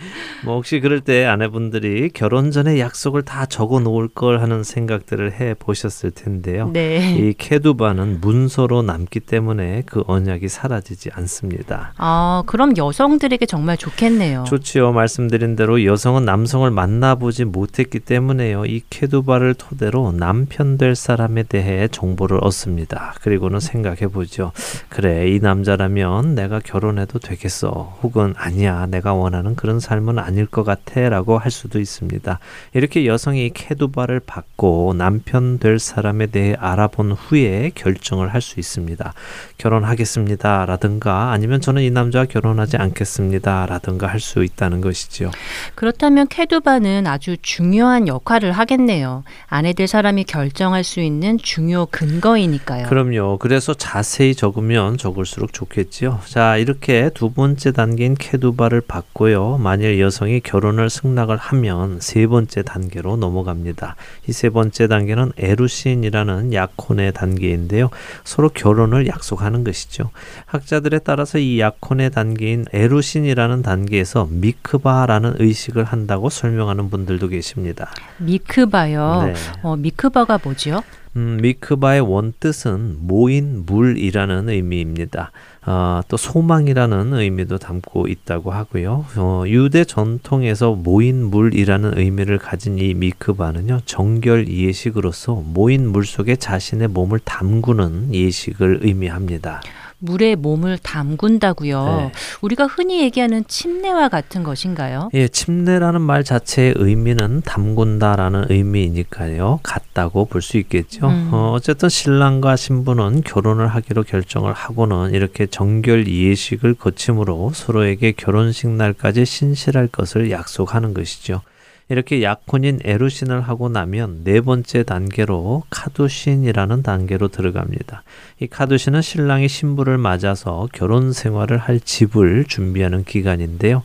[0.44, 5.54] 뭐 혹시 그럴 때 아내분들이 결혼 전에 약속을 다 적어 놓을 걸 하는 생각들을 해
[5.58, 6.70] 보셨을 텐데요.
[6.72, 7.16] 네.
[7.18, 11.92] 이 케두바는 문서로 남기 때문에 그 언약이 사라지지 않습니다.
[11.98, 14.37] 아, 그럼 여성들에게 정말 좋겠네요.
[14.44, 14.92] 좋지요.
[14.92, 18.66] 말씀드린 대로 여성은 남성을 만나보지 못했기 때문에요.
[18.66, 23.14] 이 케두바를 토대로 남편 될 사람에 대해 정보를 얻습니다.
[23.20, 24.50] 그리고는 생각해 보죠.
[24.88, 27.98] 그래, 이 남자라면 내가 결혼해도 되겠어.
[28.02, 31.08] 혹은 아니야, 내가 원하는 그런 삶은 아닐 것 같아.
[31.08, 32.40] 라고 할 수도 있습니다.
[32.74, 39.12] 이렇게 여성이 케두바를 받고 남편 될 사람에 대해 알아본 후에 결정을 할 수 있습니다.
[39.58, 40.66] 결혼하겠습니다.
[40.66, 43.66] 라든가 아니면 저는 이 남자와 결혼하지 않겠습니다.
[43.66, 45.30] 라든가 할수 있다는 것이지요.
[45.74, 49.24] 그렇다면 케두바는 아주 중요한 역할을 하겠네요.
[49.46, 52.88] 아내 될 사람이 결정할 수 있는 중요 근거이니까요.
[52.88, 53.36] 그럼요.
[53.38, 56.20] 그래서 자세히 적으면 적을수록 좋겠지요.
[56.24, 59.58] 자, 이렇게 두 번째 단계인 케두바를 받고요.
[59.58, 63.96] 만일 여성이 결혼을 승낙을 하면 세 번째 단계로 넘어갑니다.
[64.26, 67.90] 이 세 번째 단계는 에루신이라는 약혼의 단계인데요.
[68.22, 70.10] 서로 결혼을 약속하는 것이죠.
[70.46, 77.90] 학자들에 따라서 이 약혼의 단계인 에루신이라는 단계에서 미크바라는 의식을 한다고 설명하는 분들도 계십니다.
[78.18, 79.22] 미크바요.
[79.26, 79.34] 네.
[79.62, 80.82] 어, 미크바가 뭐죠?
[81.16, 85.32] 음, 미크바의 원뜻은 모인 물이라는 의미입니다.
[85.62, 89.04] 아, 또 소망이라는 의미도 담고 있다고 하고요.
[89.16, 96.88] 어, 유대 전통에서 모인 물이라는 의미를 가진 이 미크바는요, 정결 예식으로서 모인 물 속에 자신의
[96.88, 99.60] 몸을 담그는 예식을 의미합니다.
[100.00, 101.84] 물에 몸을 담근다고요.
[101.84, 102.12] 네.
[102.40, 105.10] 우리가 흔히 얘기하는 침례와 같은 것인가요?
[105.14, 109.60] 예, 침례라는 말 자체의 의미는 담근다라는 의미이니까요.
[109.62, 111.08] 같다고 볼 수 있겠죠.
[111.08, 111.30] 음.
[111.32, 119.24] 어, 어쨌든 신랑과 신부는 결혼을 하기로 결정을 하고는 이렇게 정결 예식을 거침으로 서로에게 결혼식 날까지
[119.24, 121.42] 신실할 것을 약속하는 것이죠.
[121.90, 128.02] 이렇게 약혼인 에루신을 하고 나면 네 번째 단계로 카두신이라는 단계로 들어갑니다.
[128.40, 133.82] 이 카두신은 신랑이 신부를 맞아서 결혼 생활을 할 집을 준비하는 기간인데요.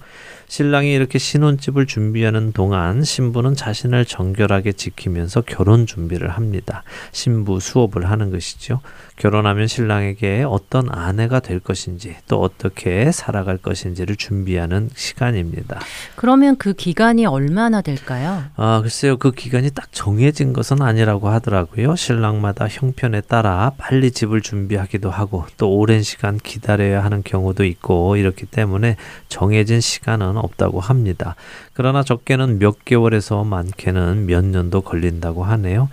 [0.48, 6.84] 신랑이 이렇게 신혼집을 준비하는 동안 신부는 자신을 정결하게 지키면서 결혼 준비를 합니다.
[7.12, 8.82] 신부 수업을 하는 것이죠.
[9.18, 15.80] 결혼하면 신랑에게 어떤 아내가 될 것인지 또 어떻게 살아갈 것인지를 준비하는 시간입니다.
[16.16, 18.44] 그러면 그 기간이 얼마나 될까요?
[18.56, 19.18] 아, 글쎄요.
[19.18, 21.96] 그 기간이 딱 정해진 것은 아니라고 하더라고요.
[21.96, 28.46] 신랑마다 형편에 따라 빨리 집을 준비하기도 하고 또 오랜 시간 기다려야 하는 경우도 있고 이렇기
[28.48, 28.98] 때문에
[29.30, 31.36] 정해진 시간은 없다고 합니다.
[31.74, 35.90] 그러나 적게는 몇 개월에서 많게는 몇 년도 걸린다고 하네요.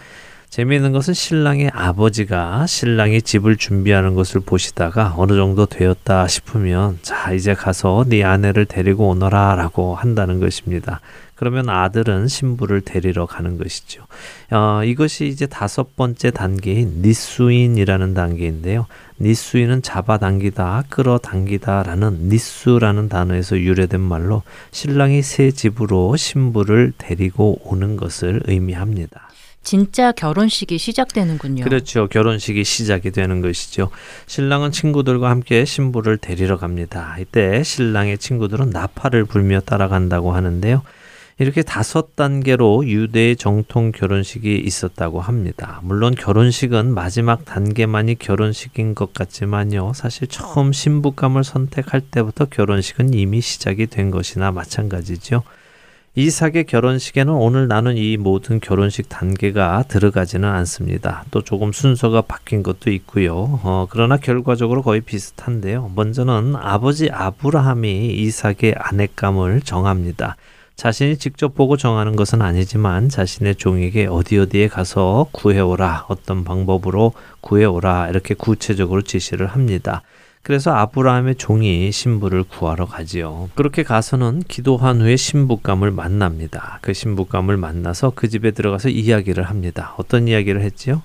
[0.51, 7.55] 재미있는 것은 신랑의 아버지가 신랑이 집을 준비하는 것을 보시다가 어느 정도 되었다 싶으면 자 이제
[7.55, 11.01] 가서 네 아내를 데리고 오너라라고 한다는 것입니다.
[11.37, 14.05] 그러면 아들은 신부를 데리러 가는 것이죠.
[14.51, 18.87] 어, 이것이 이제 다섯 번째 단계인 니수인이라는 단계인데요.
[19.21, 24.43] 니수인은 잡아당기다, 끌어당기다라는 니수라는 단어에서 유래된 말로
[24.73, 29.30] 신랑이 새 집으로 신부를 데리고 오는 것을 의미합니다.
[29.63, 31.65] 진짜 결혼식이 시작되는군요.
[31.65, 32.09] 그렇죠.
[32.09, 33.91] 결혼식이 시작이 되는 것이죠.
[34.27, 37.17] 신랑은 친구들과 함께 신부를 데리러 갑니다.
[37.21, 40.83] 이때 신랑의 친구들은 나팔을 불며 따라간다고 하는데요.
[41.39, 45.81] 이렇게 다섯 단계로 유대의 정통 결혼식이 있었다고 합니다.
[45.83, 49.93] 물론 결혼식은 마지막 단계만이 결혼식인 것 같지만요.
[49.95, 55.43] 사실 처음 신부감을 선택할 때부터 결혼식은 이미 시작이 된 것이나 마찬가지죠.
[56.17, 61.25] 이삭의 결혼식에는 오늘 나눈 이 모든 결혼식 단계가 들어가지는 않습니다.
[61.31, 63.61] 또 조금 순서가 바뀐 것도 있고요.
[63.63, 65.93] 어, 그러나 결과적으로 거의 비슷한데요.
[65.95, 70.35] 먼저는 아버지 아브라함이 이삭의 아내감을 정합니다.
[70.75, 78.09] 자신이 직접 보고 정하는 것은 아니지만 자신의 종에게 어디 어디에 가서 구해오라 어떤 방법으로 구해오라
[78.09, 80.03] 이렇게 구체적으로 지시를 합니다.
[80.43, 83.51] 그래서 아브라함의 종이 신부를 구하러 가지요.
[83.55, 86.79] 그렇게 가서는 기도한 후에 신부감을 만납니다.
[86.81, 89.95] 그 신부감을 만나서 그 집에 들어가서 이야기를 합니다.
[89.99, 91.03] 어떤 이야기를 했지요?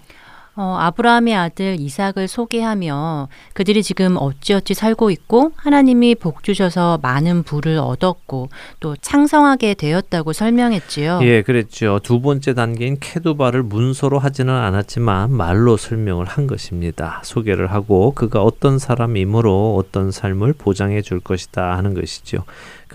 [0.57, 7.77] 어, 아브라함의 아들 이삭을 소개하며 그들이 지금 어찌어찌 살고 있고 하나님이 복 주셔서 많은 부를
[7.77, 8.49] 얻었고
[8.79, 11.19] 또 창성하게 되었다고 설명했지요.
[11.23, 11.99] 예, 그랬죠.
[12.03, 17.21] 두 번째 단계인 케두바를 문서로 하지는 않았지만 말로 설명을 한 것입니다.
[17.25, 22.45] 소개를 하고 그가 어떤 사람이므로 어떤 삶을 보장해 줄 것이다 하는 것이죠.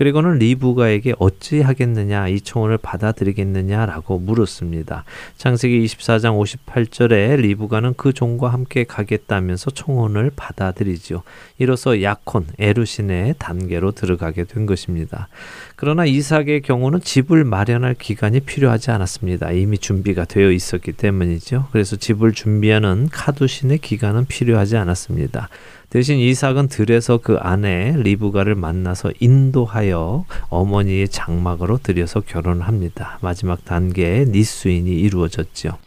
[0.01, 5.03] 그리고는 리브가에게 어찌 하겠느냐 이 청혼을 받아들이겠느냐라고 물었습니다.
[5.37, 11.21] 창세기 24장 58절에 리브가는 그 종과 함께 가겠다면서 청혼을 받아들이죠.
[11.59, 15.27] 이로써 약혼 에루신의 단계로 들어가게 된 것입니다.
[15.75, 19.51] 그러나 이삭의 경우는 집을 마련할 기간이 필요하지 않았습니다.
[19.51, 21.67] 이미 준비가 되어 있었기 때문이죠.
[21.71, 25.47] 그래서 집을 준비하는 카두신의 기간은 필요하지 않았습니다.
[25.91, 33.19] 대신 이삭은 들에서 그 아내 리브가를 만나서 인도하여 어머니의 장막으로 들여서 결혼을 합니다.
[33.21, 35.77] 마지막 단계에 니수인이 이루어졌죠.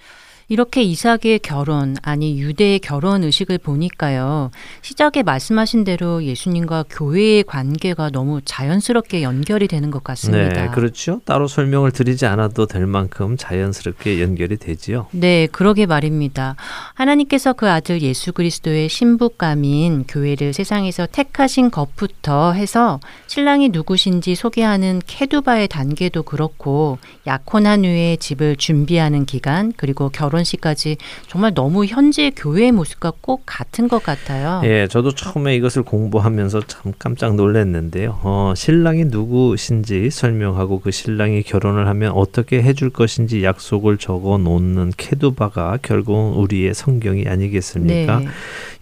[0.49, 4.51] 이렇게 이삭의 결혼, 아니 유대의 결혼 의식을 보니까요.
[4.83, 10.65] 시작에 말씀하신 대로 예수님과 교회의 관계가 너무 자연스럽게 연결이 되는 것 같습니다.
[10.65, 11.21] 네, 그렇죠.
[11.25, 15.07] 따로 설명을 드리지 않아도 될 만큼 자연스럽게 연결이 되지요.
[15.13, 16.57] 네, 그러게 말입니다.
[16.93, 25.69] 하나님께서 그 아들 예수 그리스도의 신부감인 교회를 세상에서 택하신 것부터 해서 신랑이 누구신지 소개하는 케두바의
[25.69, 30.97] 단계도 그렇고 약혼한 후에 집을 준비하는 기간 그리고 결혼 식까지
[31.28, 34.61] 정말 너무 현재 교회의 모습과 꼭 같은 것 같아요.
[34.64, 38.18] 예, 저도 처음에 이것을 공부하면서 참 깜짝 놀랐는데요.
[38.24, 45.78] 어, 신랑이 누구신지 설명하고 그 신랑이 결혼을 하면 어떻게 해줄 것인지 약속을 적어 놓는 케두바가
[45.82, 48.18] 결국은 우리의 성경이 아니겠습니까?
[48.18, 48.26] 네.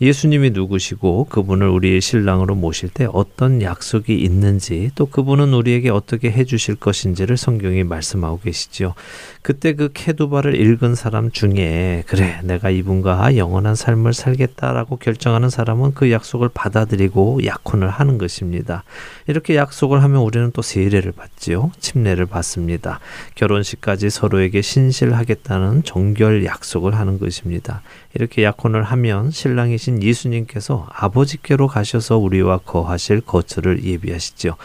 [0.01, 6.77] 예수님이 누구시고 그분을 우리의 신랑으로 모실 때 어떤 약속이 있는지 또 그분은 우리에게 어떻게 해주실
[6.77, 8.95] 것인지를 성경이 말씀하고 계시죠.
[9.43, 16.11] 그때 그 케두바를 읽은 사람 중에 그래 내가 이분과 영원한 삶을 살겠다라고 결정하는 사람은 그
[16.11, 18.85] 약속을 받아들이고 약혼을 하는 것입니다.
[19.27, 21.73] 이렇게 약속을 하면 우리는 또 세례를 받지요.
[21.81, 23.01] 침례를 받습니다.
[23.35, 27.83] 결혼식까지 서로에게 신실하겠다는 정결 약속을 하는 것입니다.
[28.15, 34.57] 이렇게 약혼을 하면 신랑이신 예수님께서 아버지께로 가셔서 우리와 거하실 거처를 예비하시죠.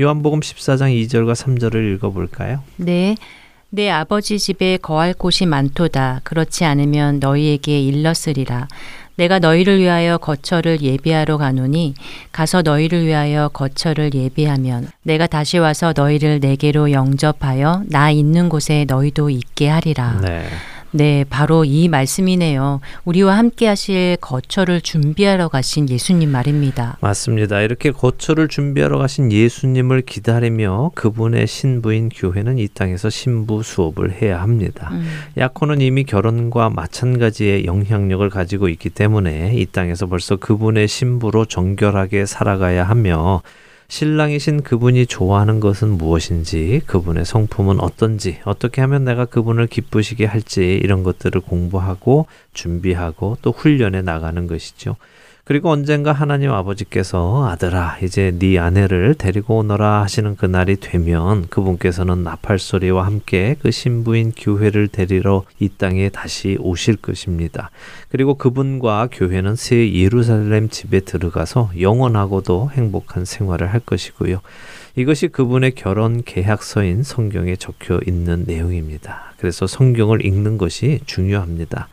[0.00, 2.62] 요한복음 14장 2절과 3절을 읽어 볼까요?
[2.76, 3.16] 네.
[3.74, 6.20] 내 아버지 집에 거할 곳이 많도다.
[6.24, 8.68] 그렇지 않으면 너희에게 일렀으리라.
[9.16, 11.94] 내가 너희를 위하여 거처를 예비하러 가노니
[12.32, 19.30] 가서 너희를 위하여 거처를 예비하면 내가 다시 와서 너희를 내게로 영접하여 나 있는 곳에 너희도
[19.30, 20.20] 있게 하리라.
[20.22, 20.44] 네.
[20.94, 22.80] 네, 바로 이 말씀이네요.
[23.04, 26.98] 우리와 함께 하실 거처를 준비하러 가신 예수님 말입니다.
[27.00, 27.62] 맞습니다.
[27.62, 34.90] 이렇게 거처를 준비하러 가신 예수님을 기다리며 그분의 신부인 교회는 이 땅에서 신부 수업을 해야 합니다.
[34.92, 35.08] 음.
[35.38, 42.84] 약혼은 이미 결혼과 마찬가지의 영향력을 가지고 있기 때문에 이 땅에서 벌써 그분의 신부로 정결하게 살아가야
[42.84, 43.40] 하며
[43.92, 51.02] 신랑이신 그분이 좋아하는 것은 무엇인지, 그분의 성품은 어떤지, 어떻게 하면 내가 그분을 기쁘시게 할지 이런
[51.02, 52.24] 것들을 공부하고
[52.54, 54.96] 준비하고 또 훈련해 나가는 것이죠.
[55.44, 62.22] 그리고 언젠가 하나님 아버지께서 아들아 이제 네 아내를 데리고 오너라 하시는 그 날이 되면 그분께서는
[62.22, 67.70] 나팔 소리와 함께 그 신부인 교회를 데리러 이 땅에 다시 오실 것입니다.
[68.08, 74.40] 그리고 그분과 교회는 새 예루살렘 집에 들어가서 영원하고도 행복한 생활을 할 것이고요.
[74.94, 79.34] 이것이 그분의 결혼 계약서인 성경에 적혀 있는 내용입니다.
[79.38, 81.88] 그래서 성경을 읽는 것이 중요합니다.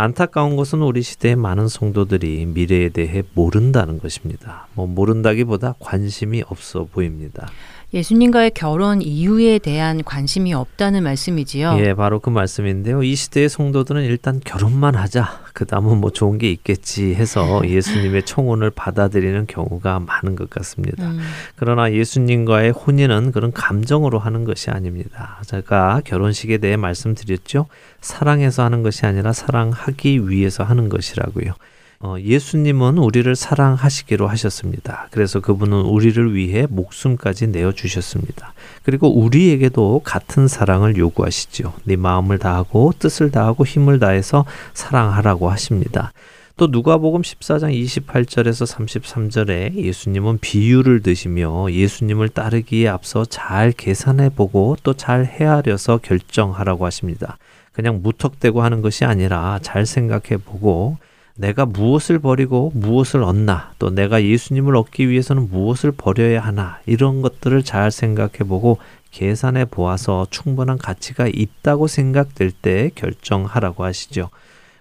[0.00, 4.68] 안타까운 것은 우리 시대의 많은 성도들이 미래에 대해 모른다는 것입니다.
[4.74, 7.48] 뭐 모른다기보다 관심이 없어 보입니다.
[7.94, 11.76] 예수님과의 결혼 이유에 대한 관심이 없다는 말씀이지요.
[11.78, 13.02] 예, 바로 그 말씀인데요.
[13.02, 15.40] 이 시대의 성도들은 일단 결혼만 하자.
[15.54, 21.10] 그 다음은 뭐 좋은 게 있겠지 해서 예수님의 청혼을 받아들이는 경우가 많은 것 같습니다.
[21.10, 21.20] 음,
[21.56, 25.40] 그러나 예수님과의 혼인은 그런 감정으로 하는 것이 아닙니다.
[25.46, 27.66] 제가 결혼식에 대해 말씀드렸죠.
[28.02, 31.54] 사랑해서 하는 것이 아니라 사랑하기 위해서 하는 것이라고요.
[32.00, 35.08] 어, 예수님은 우리를 사랑하시기로 하셨습니다.
[35.10, 38.52] 그래서 그분은 우리를 위해 목숨까지 내어 주셨습니다.
[38.84, 41.72] 그리고 우리에게도 같은 사랑을 요구하시죠.
[41.84, 44.44] 네 마음을 다하고 뜻을 다하고 힘을 다해서
[44.74, 46.12] 사랑하라고 하십니다.
[46.56, 54.94] 또 누가복음 14장 28절에서 33절에 예수님은 비유를 드시며 예수님을 따르기에 앞서 잘 계산해 보고 또
[54.94, 57.38] 잘 헤아려서 결정하라고 하십니다.
[57.72, 60.96] 그냥 무턱대고 하는 것이 아니라 잘 생각해 보고
[61.38, 67.62] 내가 무엇을 버리고 무엇을 얻나 또 내가 예수님을 얻기 위해서는 무엇을 버려야 하나 이런 것들을
[67.62, 68.78] 잘 생각해 보고
[69.12, 74.30] 계산해 보아서 충분한 가치가 있다고 생각될 때 결정하라고 하시죠.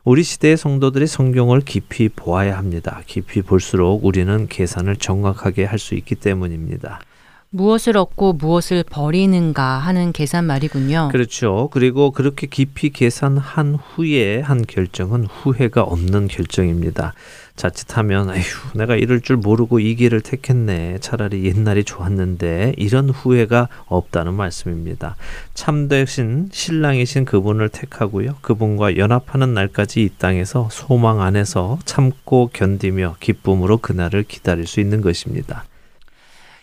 [0.04, 3.02] 우리 시대의 성도들이 성경을 깊이 보아야 합니다.
[3.06, 7.02] 깊이 볼수록 우리는 계산을 정확하게 할 수 있기 때문입니다.
[7.50, 11.10] 무엇을 얻고 무엇을 버리는가 하는 계산 말이군요.
[11.12, 11.70] 그렇죠.
[11.72, 17.14] 그리고 그렇게 깊이 계산한 후에 한 결정은 후회가 없는 결정입니다.
[17.56, 18.44] 자칫하면 아휴
[18.76, 21.00] 내가 이럴 줄 모르고 이 길을 택했네.
[21.00, 25.16] 차라리 옛날이 좋았는데 이런 후회가 없다는 말씀입니다.
[25.54, 28.36] 참되신 신랑이신 그분을 택하고요.
[28.42, 35.64] 그분과 연합하는 날까지 이 땅에서 소망 안에서 참고 견디며 기쁨으로 그날을 기다릴 수 있는 것입니다.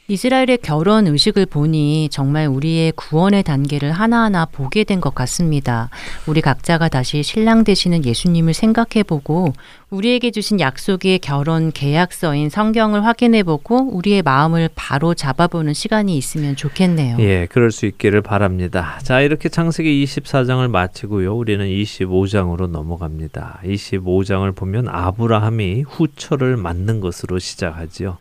[0.07, 5.89] 이스라엘의 결혼 의식을 보니 정말 우리의 구원의 단계를 하나하나 보게 된 것 같습니다.
[6.27, 9.53] 우리 각자가 다시 신랑 되시는 예수님을 생각해 보고
[9.89, 17.17] 우리에게 주신 약속의 결혼 계약서인 성경을 확인해 보고 우리의 마음을 바로 잡아보는 시간이 있으면 좋겠네요.
[17.21, 18.99] 예, 그럴 수 있기를 바랍니다.
[19.03, 21.35] 자, 이렇게 창세기 24장을 마치고요.
[21.35, 23.61] 우리는 25장으로 넘어갑니다.
[23.65, 28.19] 25장을 보면 아브라함이 후처를 만든 것으로 시작하지요.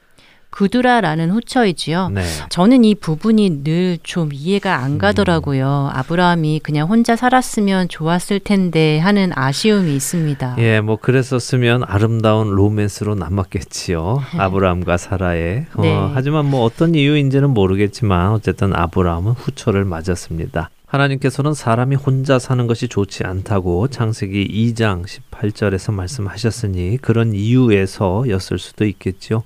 [0.54, 2.10] 구두라라는 후처이지요.
[2.14, 2.24] 네.
[2.50, 5.90] 저는 이 부분이 늘 좀 이해가 안 가더라고요.
[5.94, 10.56] 아브라함이 그냥 혼자 살았으면 좋았을 텐데 하는 아쉬움이 있습니다.
[10.60, 14.22] 예, 뭐 그랬었으면 아름다운 로맨스로 남았겠지요.
[14.38, 15.66] 아브라함과 사라의.
[15.76, 16.10] 어, 네.
[16.14, 20.70] 하지만 뭐 어떤 이유인지는 모르겠지만 어쨌든 아브라함은 후처를 맞았습니다.
[20.86, 29.44] 하나님께서는 사람이 혼자 사는 것이 좋지 않다고 창세기 2장 18절에서 말씀하셨으니 그런 이유에서였을 수도 있겠죠.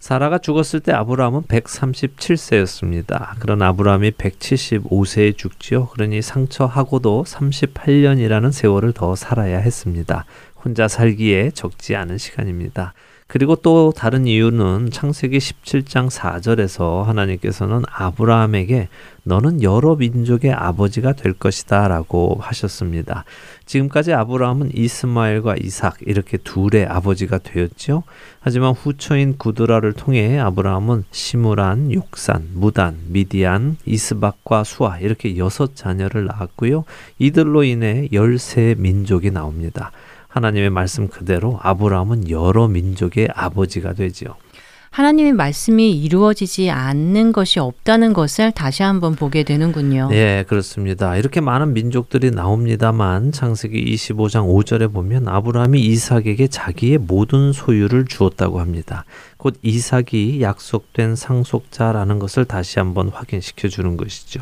[0.00, 3.38] 사라가 죽었을 때 아브라함은 137세였습니다.
[3.38, 5.88] 그런 아브라함이 175세에 죽지요.
[5.88, 10.24] 그러니 상처하고도 38년이라는 세월을 더 살아야 했습니다.
[10.64, 12.94] 혼자 살기에 적지 않은 시간입니다.
[13.30, 18.88] 그리고 또 다른 이유는 창세기 17장 4절에서 하나님께서는 아브라함에게
[19.22, 23.24] 너는 여러 민족의 아버지가 될 것이다 라고 하셨습니다.
[23.66, 28.02] 지금까지 아브라함은 이스마엘과 이삭 이렇게 둘의 아버지가 되었죠.
[28.40, 36.82] 하지만 후처인 구드라를 통해 아브라함은 시므란, 욕산, 무단, 미디안, 이스박과 수아 이렇게 여섯 자녀를 낳았고요.
[37.20, 39.92] 이들로 인해 열세 민족이 나옵니다.
[40.30, 44.36] 하나님의 말씀 그대로 아브라함은 여러 민족의 아버지가 되지요.
[44.90, 50.08] 하나님의 말씀이 이루어지지 않는 것이 없다는 것을 다시 한번 보게 되는군요.
[50.10, 51.16] 네, 그렇습니다.
[51.16, 59.04] 이렇게 많은 민족들이 나옵니다만 창세기 25장 5절에 보면 아브라함이 이삭에게 자기의 모든 소유를 주었다고 합니다.
[59.36, 64.40] 곧 이삭이 약속된 상속자라는 것을 다시 한번 확인시켜 주는 것이죠.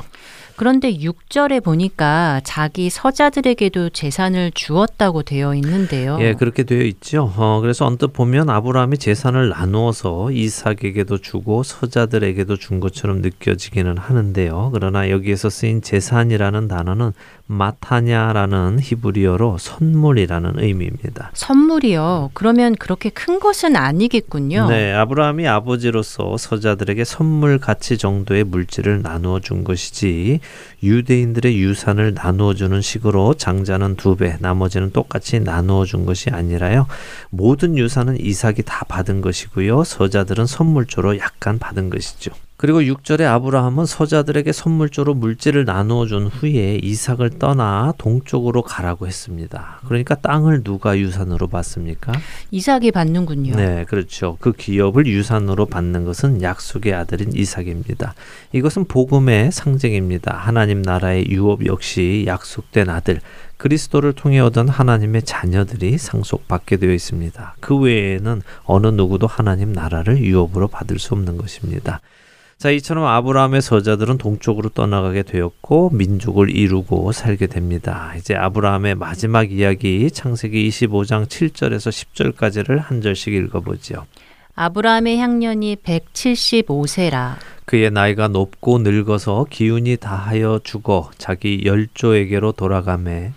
[0.59, 6.19] 그런데 6절에 보니까 자기 서자들에게도 재산을 주었다고 되어 있는데요.
[6.21, 7.33] 예, 그렇게 되어 있죠.
[7.37, 14.71] 어, 그래서 언뜻 보면 아브라함이 재산을 나누어서 이삭에게도 주고 서자들에게도 준 것처럼 느껴지기는 하는데요.
[14.75, 17.13] 그러나 여기에서 쓰인 재산이라는 단어는
[17.47, 21.31] 마타냐라는 히브리어로 선물이라는 의미입니다.
[21.35, 22.31] 선물이요.
[22.35, 24.69] 그러면 그렇게 큰 것은 아니겠군요.
[24.69, 30.41] 네, 아브라함이 아버지로서 서자들에게 선물 가치 정도의 물질을 나누어 준 것이지
[30.83, 36.87] 유대인들의 유산을 나누어 주는 식으로 장자는 두 배, 나머지는 똑같이 나누어 준 것이 아니라요.
[37.31, 39.85] 모든 유산은 이삭이 다 받은 것이고요.
[39.85, 42.33] 서자들은 선물조로 약간 받은 것이죠.
[42.59, 49.79] 그리고 6절에 아브라함은 서자들에게 선물조로 물질을 나누어 준 후에 이삭을 떠나 동쪽으로 가라고 했습니다.
[49.87, 52.13] 그러니까 땅을 누가 유산으로 받습니까?
[52.51, 53.55] 이삭이 받는군요.
[53.55, 54.39] 네, 그렇죠.
[54.41, 58.15] 그 기업을 유산으로 받는 것은 약속의 아들인 이삭입니다.
[58.53, 60.37] 이것은 복음의 상징입니다.
[60.37, 63.21] 하나님 나라의 유업 역시 약속된 아들
[63.57, 67.55] 그리스도를 통해 얻은 하나님의 자녀들이 상속받게 되어 있습니다.
[67.61, 72.01] 그 외에는 어느 누구도 하나님 나라를 유업으로 받을 수 없는 것입니다.
[72.59, 78.13] 자, 이처럼 아브라함의 서자들은 동쪽으로 떠나가게 되었고 민족을 이루고 살게 됩니다.
[78.17, 84.07] 이제 아브라함의 마지막 이야기 창세기 25장 7절에서 10절까지를 한 절씩 읽어보죠.
[84.57, 87.37] 아브라함의 향년이 175세라.
[87.65, 93.35] 그의 나이가 높고 늙어서 기운이 다하여 죽어 자기 열조에게로 돌아가매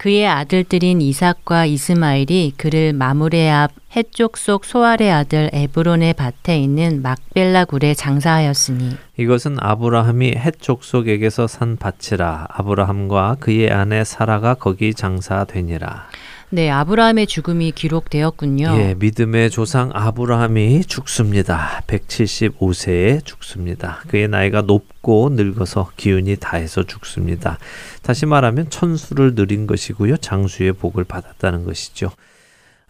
[0.00, 7.66] 그의 아들들인 이삭과 이스마엘이 그를 마므레 앞 해쪽 속 소알의 아들 에브론의 밭에 있는 막벨라
[7.66, 16.08] 굴에 장사하였으니 이것은 아브라함이 헷 족속에게서 산 밭이라 아브라함과 그의 아내 사라가 거기 장사되니라.
[16.52, 18.74] 네, 아브라함의 죽음이 기록되었군요.
[18.76, 21.82] 예, 믿음의 조상 아브라함이 죽습니다.
[21.86, 24.00] 175세에 죽습니다.
[24.08, 27.58] 그의 나이가 높고 늙어서 기운이 다해서 죽습니다.
[28.02, 30.16] 다시 말하면 천수를 누린 것이고요.
[30.16, 32.10] 장수의 복을 받았다는 것이죠.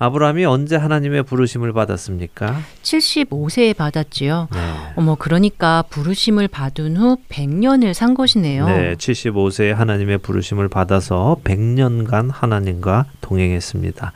[0.03, 2.59] 아브라함이 언제 하나님의 부르심을 받았습니까?
[2.83, 4.49] 75세에 받았지요.
[4.51, 4.59] 네.
[4.97, 8.67] 어머, 그러니까 부르심을 받은 후 100년을 산 것이네요.
[8.67, 14.13] 네, 75세에 하나님의 부르심을 받아서 100년간 하나님과 동행했습니다.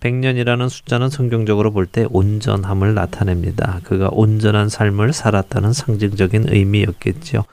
[0.00, 3.78] 100년이라는 숫자는 성경적으로 볼 때 온전함을 나타냅니다.
[3.84, 7.44] 그가 온전한 삶을 살았다는 상징적인 의미였겠죠.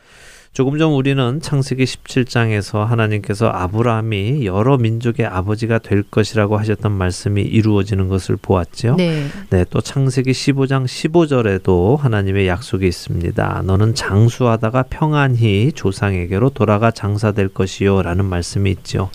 [0.56, 8.08] 조금 전 우리는 창세기 17장에서 하나님께서 아브라함이 여러 민족의 아버지가 될 것이라고 하셨던 말씀이 이루어지는
[8.08, 8.96] 것을 보았죠.
[8.96, 9.26] 네.
[9.50, 13.64] 네, 또 창세기 15장 15절에도 하나님의 약속이 있습니다.
[13.66, 19.10] 너는 장수하다가 평안히 조상에게로 돌아가 장사될 것이요라는 말씀이 있죠.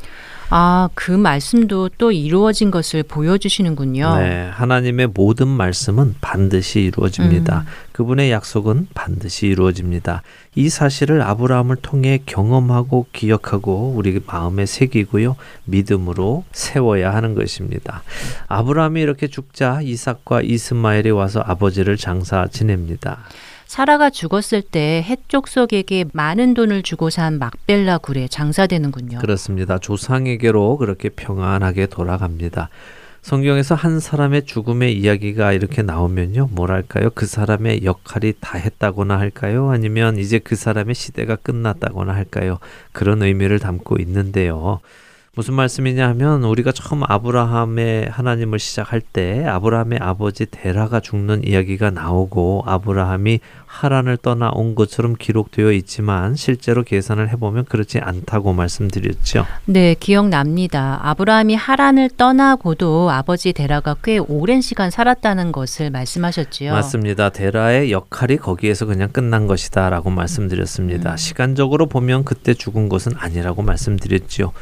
[0.53, 4.17] 아, 그 말씀도 또 이루어진 것을 보여주시는군요.
[4.19, 7.61] 네, 하나님의 모든 말씀은 반드시 이루어집니다.
[7.61, 7.67] 음.
[7.93, 10.23] 그분의 약속은 반드시 이루어집니다.
[10.57, 15.37] 이 사실을 아브라함을 통해 경험하고 기억하고 우리 마음에 새기고요.
[15.67, 18.03] 믿음으로 세워야 하는 것입니다.
[18.49, 23.21] 아브라함이 이렇게 죽자 이삭과 이스마엘이 와서 아버지를 장사 지냅니다.
[23.71, 29.21] 사라가 죽었을 때 해족속에게 많은 돈을 주고 산 막벨라 굴에 장사되는군요.
[29.21, 29.79] 그렇습니다.
[29.79, 32.69] 조상에게로 그렇게 평안하게 돌아갑니다.
[33.23, 36.49] 성경에서 한 사람의 죽음의 이야기가 이렇게 나오면요.
[36.51, 37.11] 뭐랄까요?
[37.15, 39.71] 그 사람의 역할이 다 했다거나 할까요?
[39.71, 42.59] 아니면 이제 그 사람의 시대가 끝났다거나 할까요?
[42.91, 44.81] 그런 의미를 담고 있는데요.
[45.37, 52.65] 무슨 말씀이냐 하면 우리가 처음 아브라함의 하나님을 시작할 때 아브라함의 아버지 데라가 죽는 이야기가 나오고
[52.67, 59.47] 아브라함이 하란을 떠나 온 것처럼 기록되어 있지만 실제로 계산을 해보면 그렇지 않다고 말씀드렸죠.
[59.67, 60.99] 네, 기억납니다.
[61.05, 66.73] 아브라함이 하란을 떠나고도 아버지 데라가 꽤 오랜 시간 살았다는 것을 말씀하셨지요.
[66.73, 67.29] 맞습니다.
[67.29, 71.13] 데라의 역할이 거기에서 그냥 끝난 것이다라고 말씀드렸습니다.
[71.13, 71.17] 음.
[71.17, 74.53] 시간적으로 보면 그때 죽은 것은 아니라고 말씀드렸죠.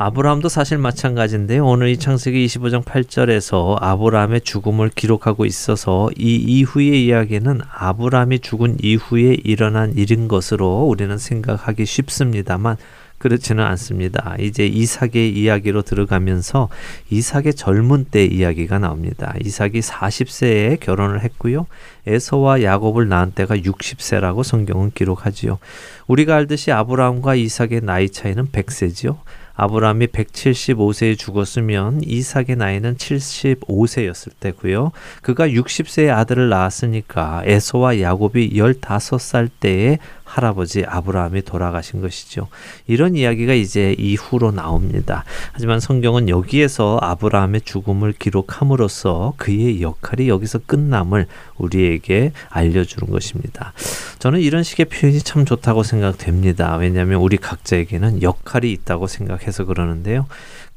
[0.00, 1.66] 아브라함도 사실 마찬가지인데요.
[1.66, 9.38] 오늘 이 창세기 25장 8절에서 아브라함의 죽음을 기록하고 있어서 이 이후의 이야기는 아브라함이 죽은 이후에
[9.42, 12.76] 일어난 일인 것으로 우리는 생각하기 쉽습니다만
[13.18, 14.36] 그렇지는 않습니다.
[14.38, 16.68] 이제 이삭의 이야기로 들어가면서
[17.10, 19.34] 이삭의 젊은 때 이야기가 나옵니다.
[19.44, 21.66] 이삭이 40세에 결혼을 했고요.
[22.06, 25.58] 에서와 야곱을 낳은 때가 60세라고 성경은 기록하지요.
[26.06, 29.16] 우리가 알듯이 아브라함과 이삭의 나이 차이는 100세지요.
[29.58, 34.92] 아브라함이 175세에 죽었으면 이삭의 나이는 75세였을 때고요.
[35.20, 39.98] 그가 60세의 아들을 낳았으니까 에서와 야곱이 15살 때에
[40.28, 42.48] 할아버지 아브라함이 돌아가신 것이죠.
[42.86, 45.24] 이런 이야기가 이제 이후로 나옵니다.
[45.52, 51.26] 하지만 성경은 여기에서 아브라함의 죽음을 기록함으로써 그의 역할이 여기서 끝남을
[51.56, 53.72] 우리에게 알려주는 것입니다.
[54.18, 56.76] 저는 이런 식의 표현이 참 좋다고 생각됩니다.
[56.76, 60.26] 왜냐하면 우리 각자에게는 역할이 있다고 생각해서 그러는데요.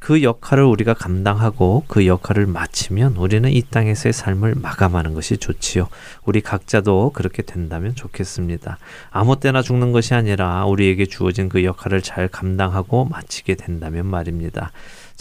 [0.01, 5.89] 그 역할을 우리가 감당하고 그 역할을 마치면 우리는 이 땅에서의 삶을 마감하는 것이 좋지요.
[6.25, 8.79] 우리 각자도 그렇게 된다면 좋겠습니다.
[9.11, 14.71] 아무 때나 죽는 것이 아니라 우리에게 주어진 그 역할을 잘 감당하고 마치게 된다면 말입니다.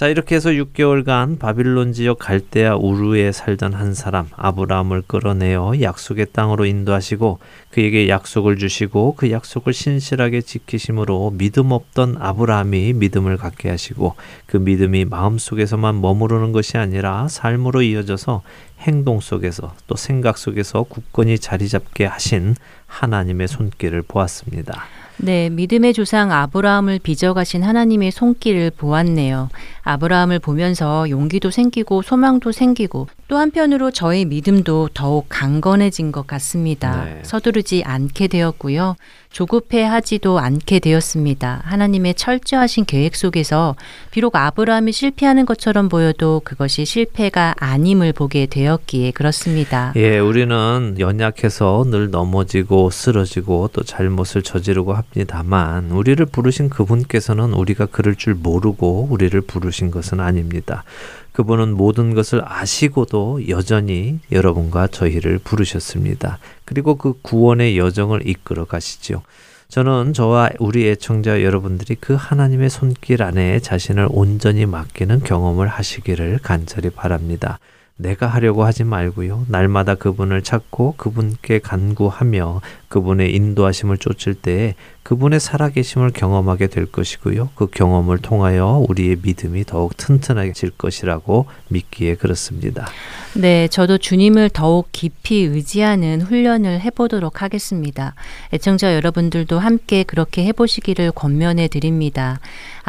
[0.00, 6.64] 자, 이렇게 해서 6개월간 바빌론 지역 갈대아 우르에 살던 한 사람 아브라함을 끌어내어 약속의 땅으로
[6.64, 7.38] 인도하시고
[7.68, 14.14] 그에게 약속을 주시고 그 약속을 신실하게 지키심으로 믿음 없던 아브라함이 믿음을 갖게 하시고
[14.46, 18.40] 그 믿음이 마음속에서만 머무르는 것이 아니라 삶으로 이어져서
[18.78, 24.82] 행동 속에서 또 생각 속에서 굳건히 자리 잡게 하신 하나님의 손길을 보았습니다.
[25.22, 29.50] 네, 믿음의 조상 아브라함을 빚어가신 하나님의 손길을 보았네요.
[29.82, 37.04] 아브라함을 보면서 용기도 생기고 소망도 생기고 또 한편으로 저의 믿음도 더욱 강건해진 것 같습니다.
[37.04, 37.20] 네.
[37.22, 38.96] 서두르지 않게 되었고요.
[39.30, 41.62] 조급해 하지도 않게 되었습니다.
[41.64, 43.76] 하나님의 철저하신 계획 속에서
[44.10, 49.92] 비록 아브라함이 실패하는 것처럼 보여도 그것이 실패가 아님을 보게 되었기에 그렇습니다.
[49.96, 58.16] 예, 우리는 연약해서 늘 넘어지고 쓰러지고 또 잘못을 저지르고 합니다만 우리를 부르신 그분께서는 우리가 그럴
[58.16, 60.84] 줄 모르고 우리를 부르신 것은 아닙니다.
[61.32, 66.38] 그분은 모든 것을 아시고도 여전히 여러분과 저희를 부르셨습니다.
[66.64, 69.22] 그리고 그 구원의 여정을 이끌어 가시죠.
[69.68, 76.90] 저는 저와 우리 애청자 여러분들이 그 하나님의 손길 안에 자신을 온전히 맡기는 경험을 하시기를 간절히
[76.90, 77.60] 바랍니다.
[78.00, 79.46] 내가 하려고 하지 말고요.
[79.48, 87.50] 날마다 그분을 찾고 그분께 간구하며 그분의 인도하심을 쫓을 때에 그분의 살아계심을 경험하게 될 것이고요.
[87.54, 92.86] 그 경험을 통하여 우리의 믿음이 더욱 튼튼해질 것이라고 믿기에 그렇습니다.
[93.34, 98.14] 네, 저도 주님을 더욱 깊이 의지하는 훈련을 해보도록 하겠습니다.
[98.52, 102.40] 애청자 여러분들도 함께 그렇게 해보시기를 권면해 드립니다.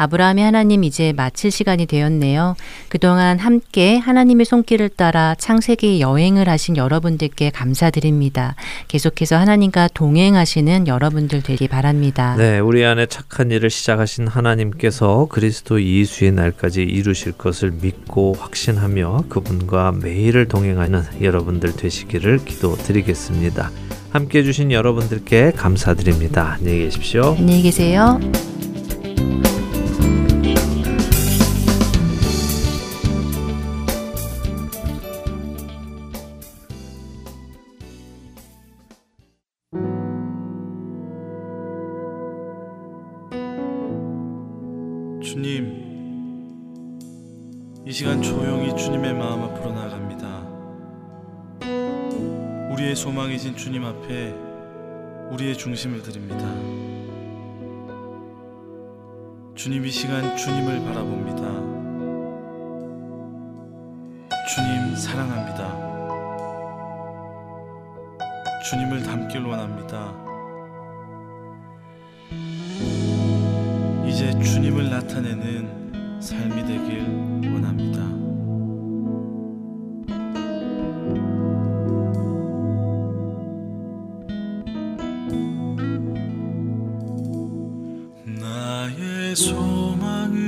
[0.02, 2.56] 아브라함의 하나님 이제 마칠 시간이 되었네요.
[2.88, 8.56] 그동안 함께 하나님의 손길을 따라 창세기 여행을 하신 여러분들께 감사드립니다.
[8.88, 12.34] 계속해서 하나님과 동행하시는 여러분들 되기 바랍니다.
[12.36, 19.92] 네, 우리 안에 착한 일을 시작하신 하나님께서 그리스도 예수의 날까지 이루실 것을 믿고 확신하며 그분과
[20.02, 23.70] 매일을 동행하는 여러분들 되시기를 기도드리겠습니다.
[24.10, 26.56] 함께 해주신 여러분들께 감사드립니다.
[26.58, 27.34] 안녕히 계십시오.
[27.38, 28.20] 안녕히 계세요.
[48.02, 50.40] 시간 조용히 주님의 마음 앞으로 나갑니다.
[52.72, 54.34] 우리의 소망이신 주님 앞에
[55.30, 56.44] 우리의 중심을 드립니다.
[59.54, 61.42] 주님 이 시간 주님을 바라봅니다.
[64.48, 65.68] 주님 사랑합니다.
[68.68, 70.12] 주님을 닮길 원합니다.
[74.08, 77.31] 이제 주님을 나타내는 삶이 되길
[89.34, 90.42] 소망은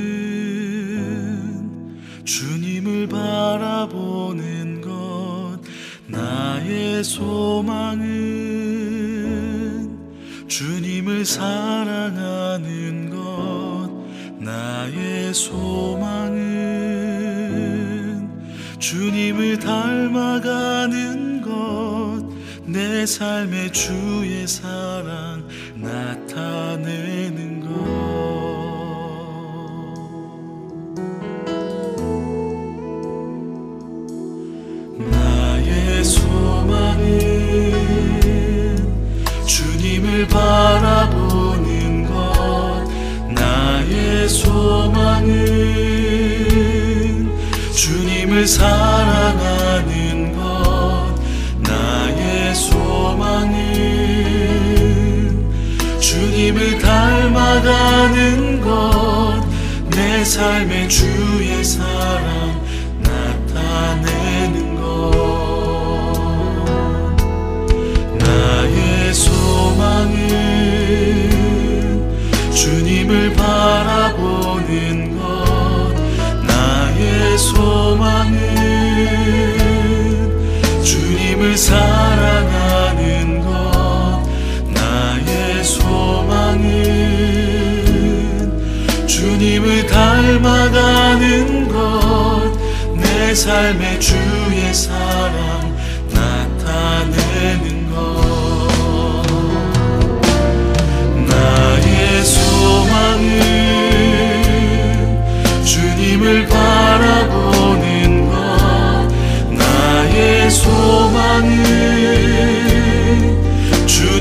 [2.24, 5.59] 주님을 바라보는 것
[6.07, 8.05] 나의 소망은
[10.49, 13.91] 주님을 사랑하는 것
[14.39, 16.35] 나의 소망은
[18.78, 21.45] 주님을 닮아가는 것
[22.66, 24.66] 내 삶의 주의 사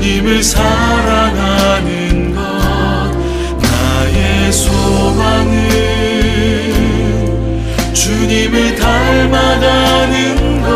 [0.04, 2.42] 주님을 사랑하는 것
[3.62, 5.54] 나의 소망은
[7.94, 10.74] 주님을 닮아가는 것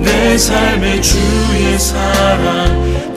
[0.00, 3.14] 내 삶의 주의 사랑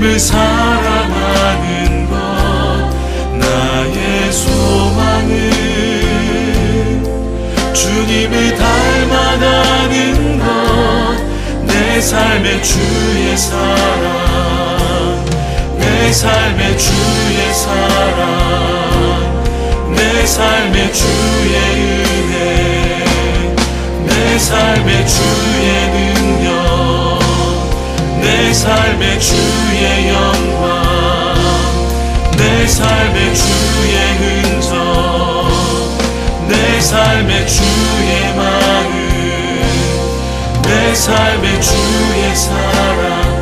[0.00, 2.16] 주님을 사랑하는 것
[3.38, 5.28] 나의 소망은
[7.74, 10.50] 주님을 닮아가는 것
[11.66, 15.26] 내 삶의 주의 사랑
[15.78, 19.44] 내 삶의 주의 사랑
[19.94, 21.54] 내 삶의 주의
[22.24, 23.04] 은혜
[24.06, 26.09] 내 삶의 주의 능력
[28.50, 31.34] 내 삶의 주의 영광
[32.36, 34.74] 내 삶의 주의 흔적
[36.48, 38.90] 내 삶의 주의 마음
[40.62, 43.39] 내 삶의 주의 사랑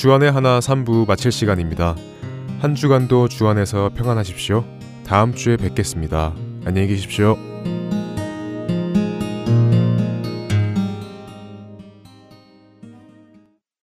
[0.00, 1.94] 주안의 하나 3부 마칠 시간입니다.
[2.60, 4.64] 한 주간도 주안에서 평안하십시오.
[5.04, 6.32] 다음 주에 뵙겠습니다.
[6.64, 7.49] 안녕히 계십시오.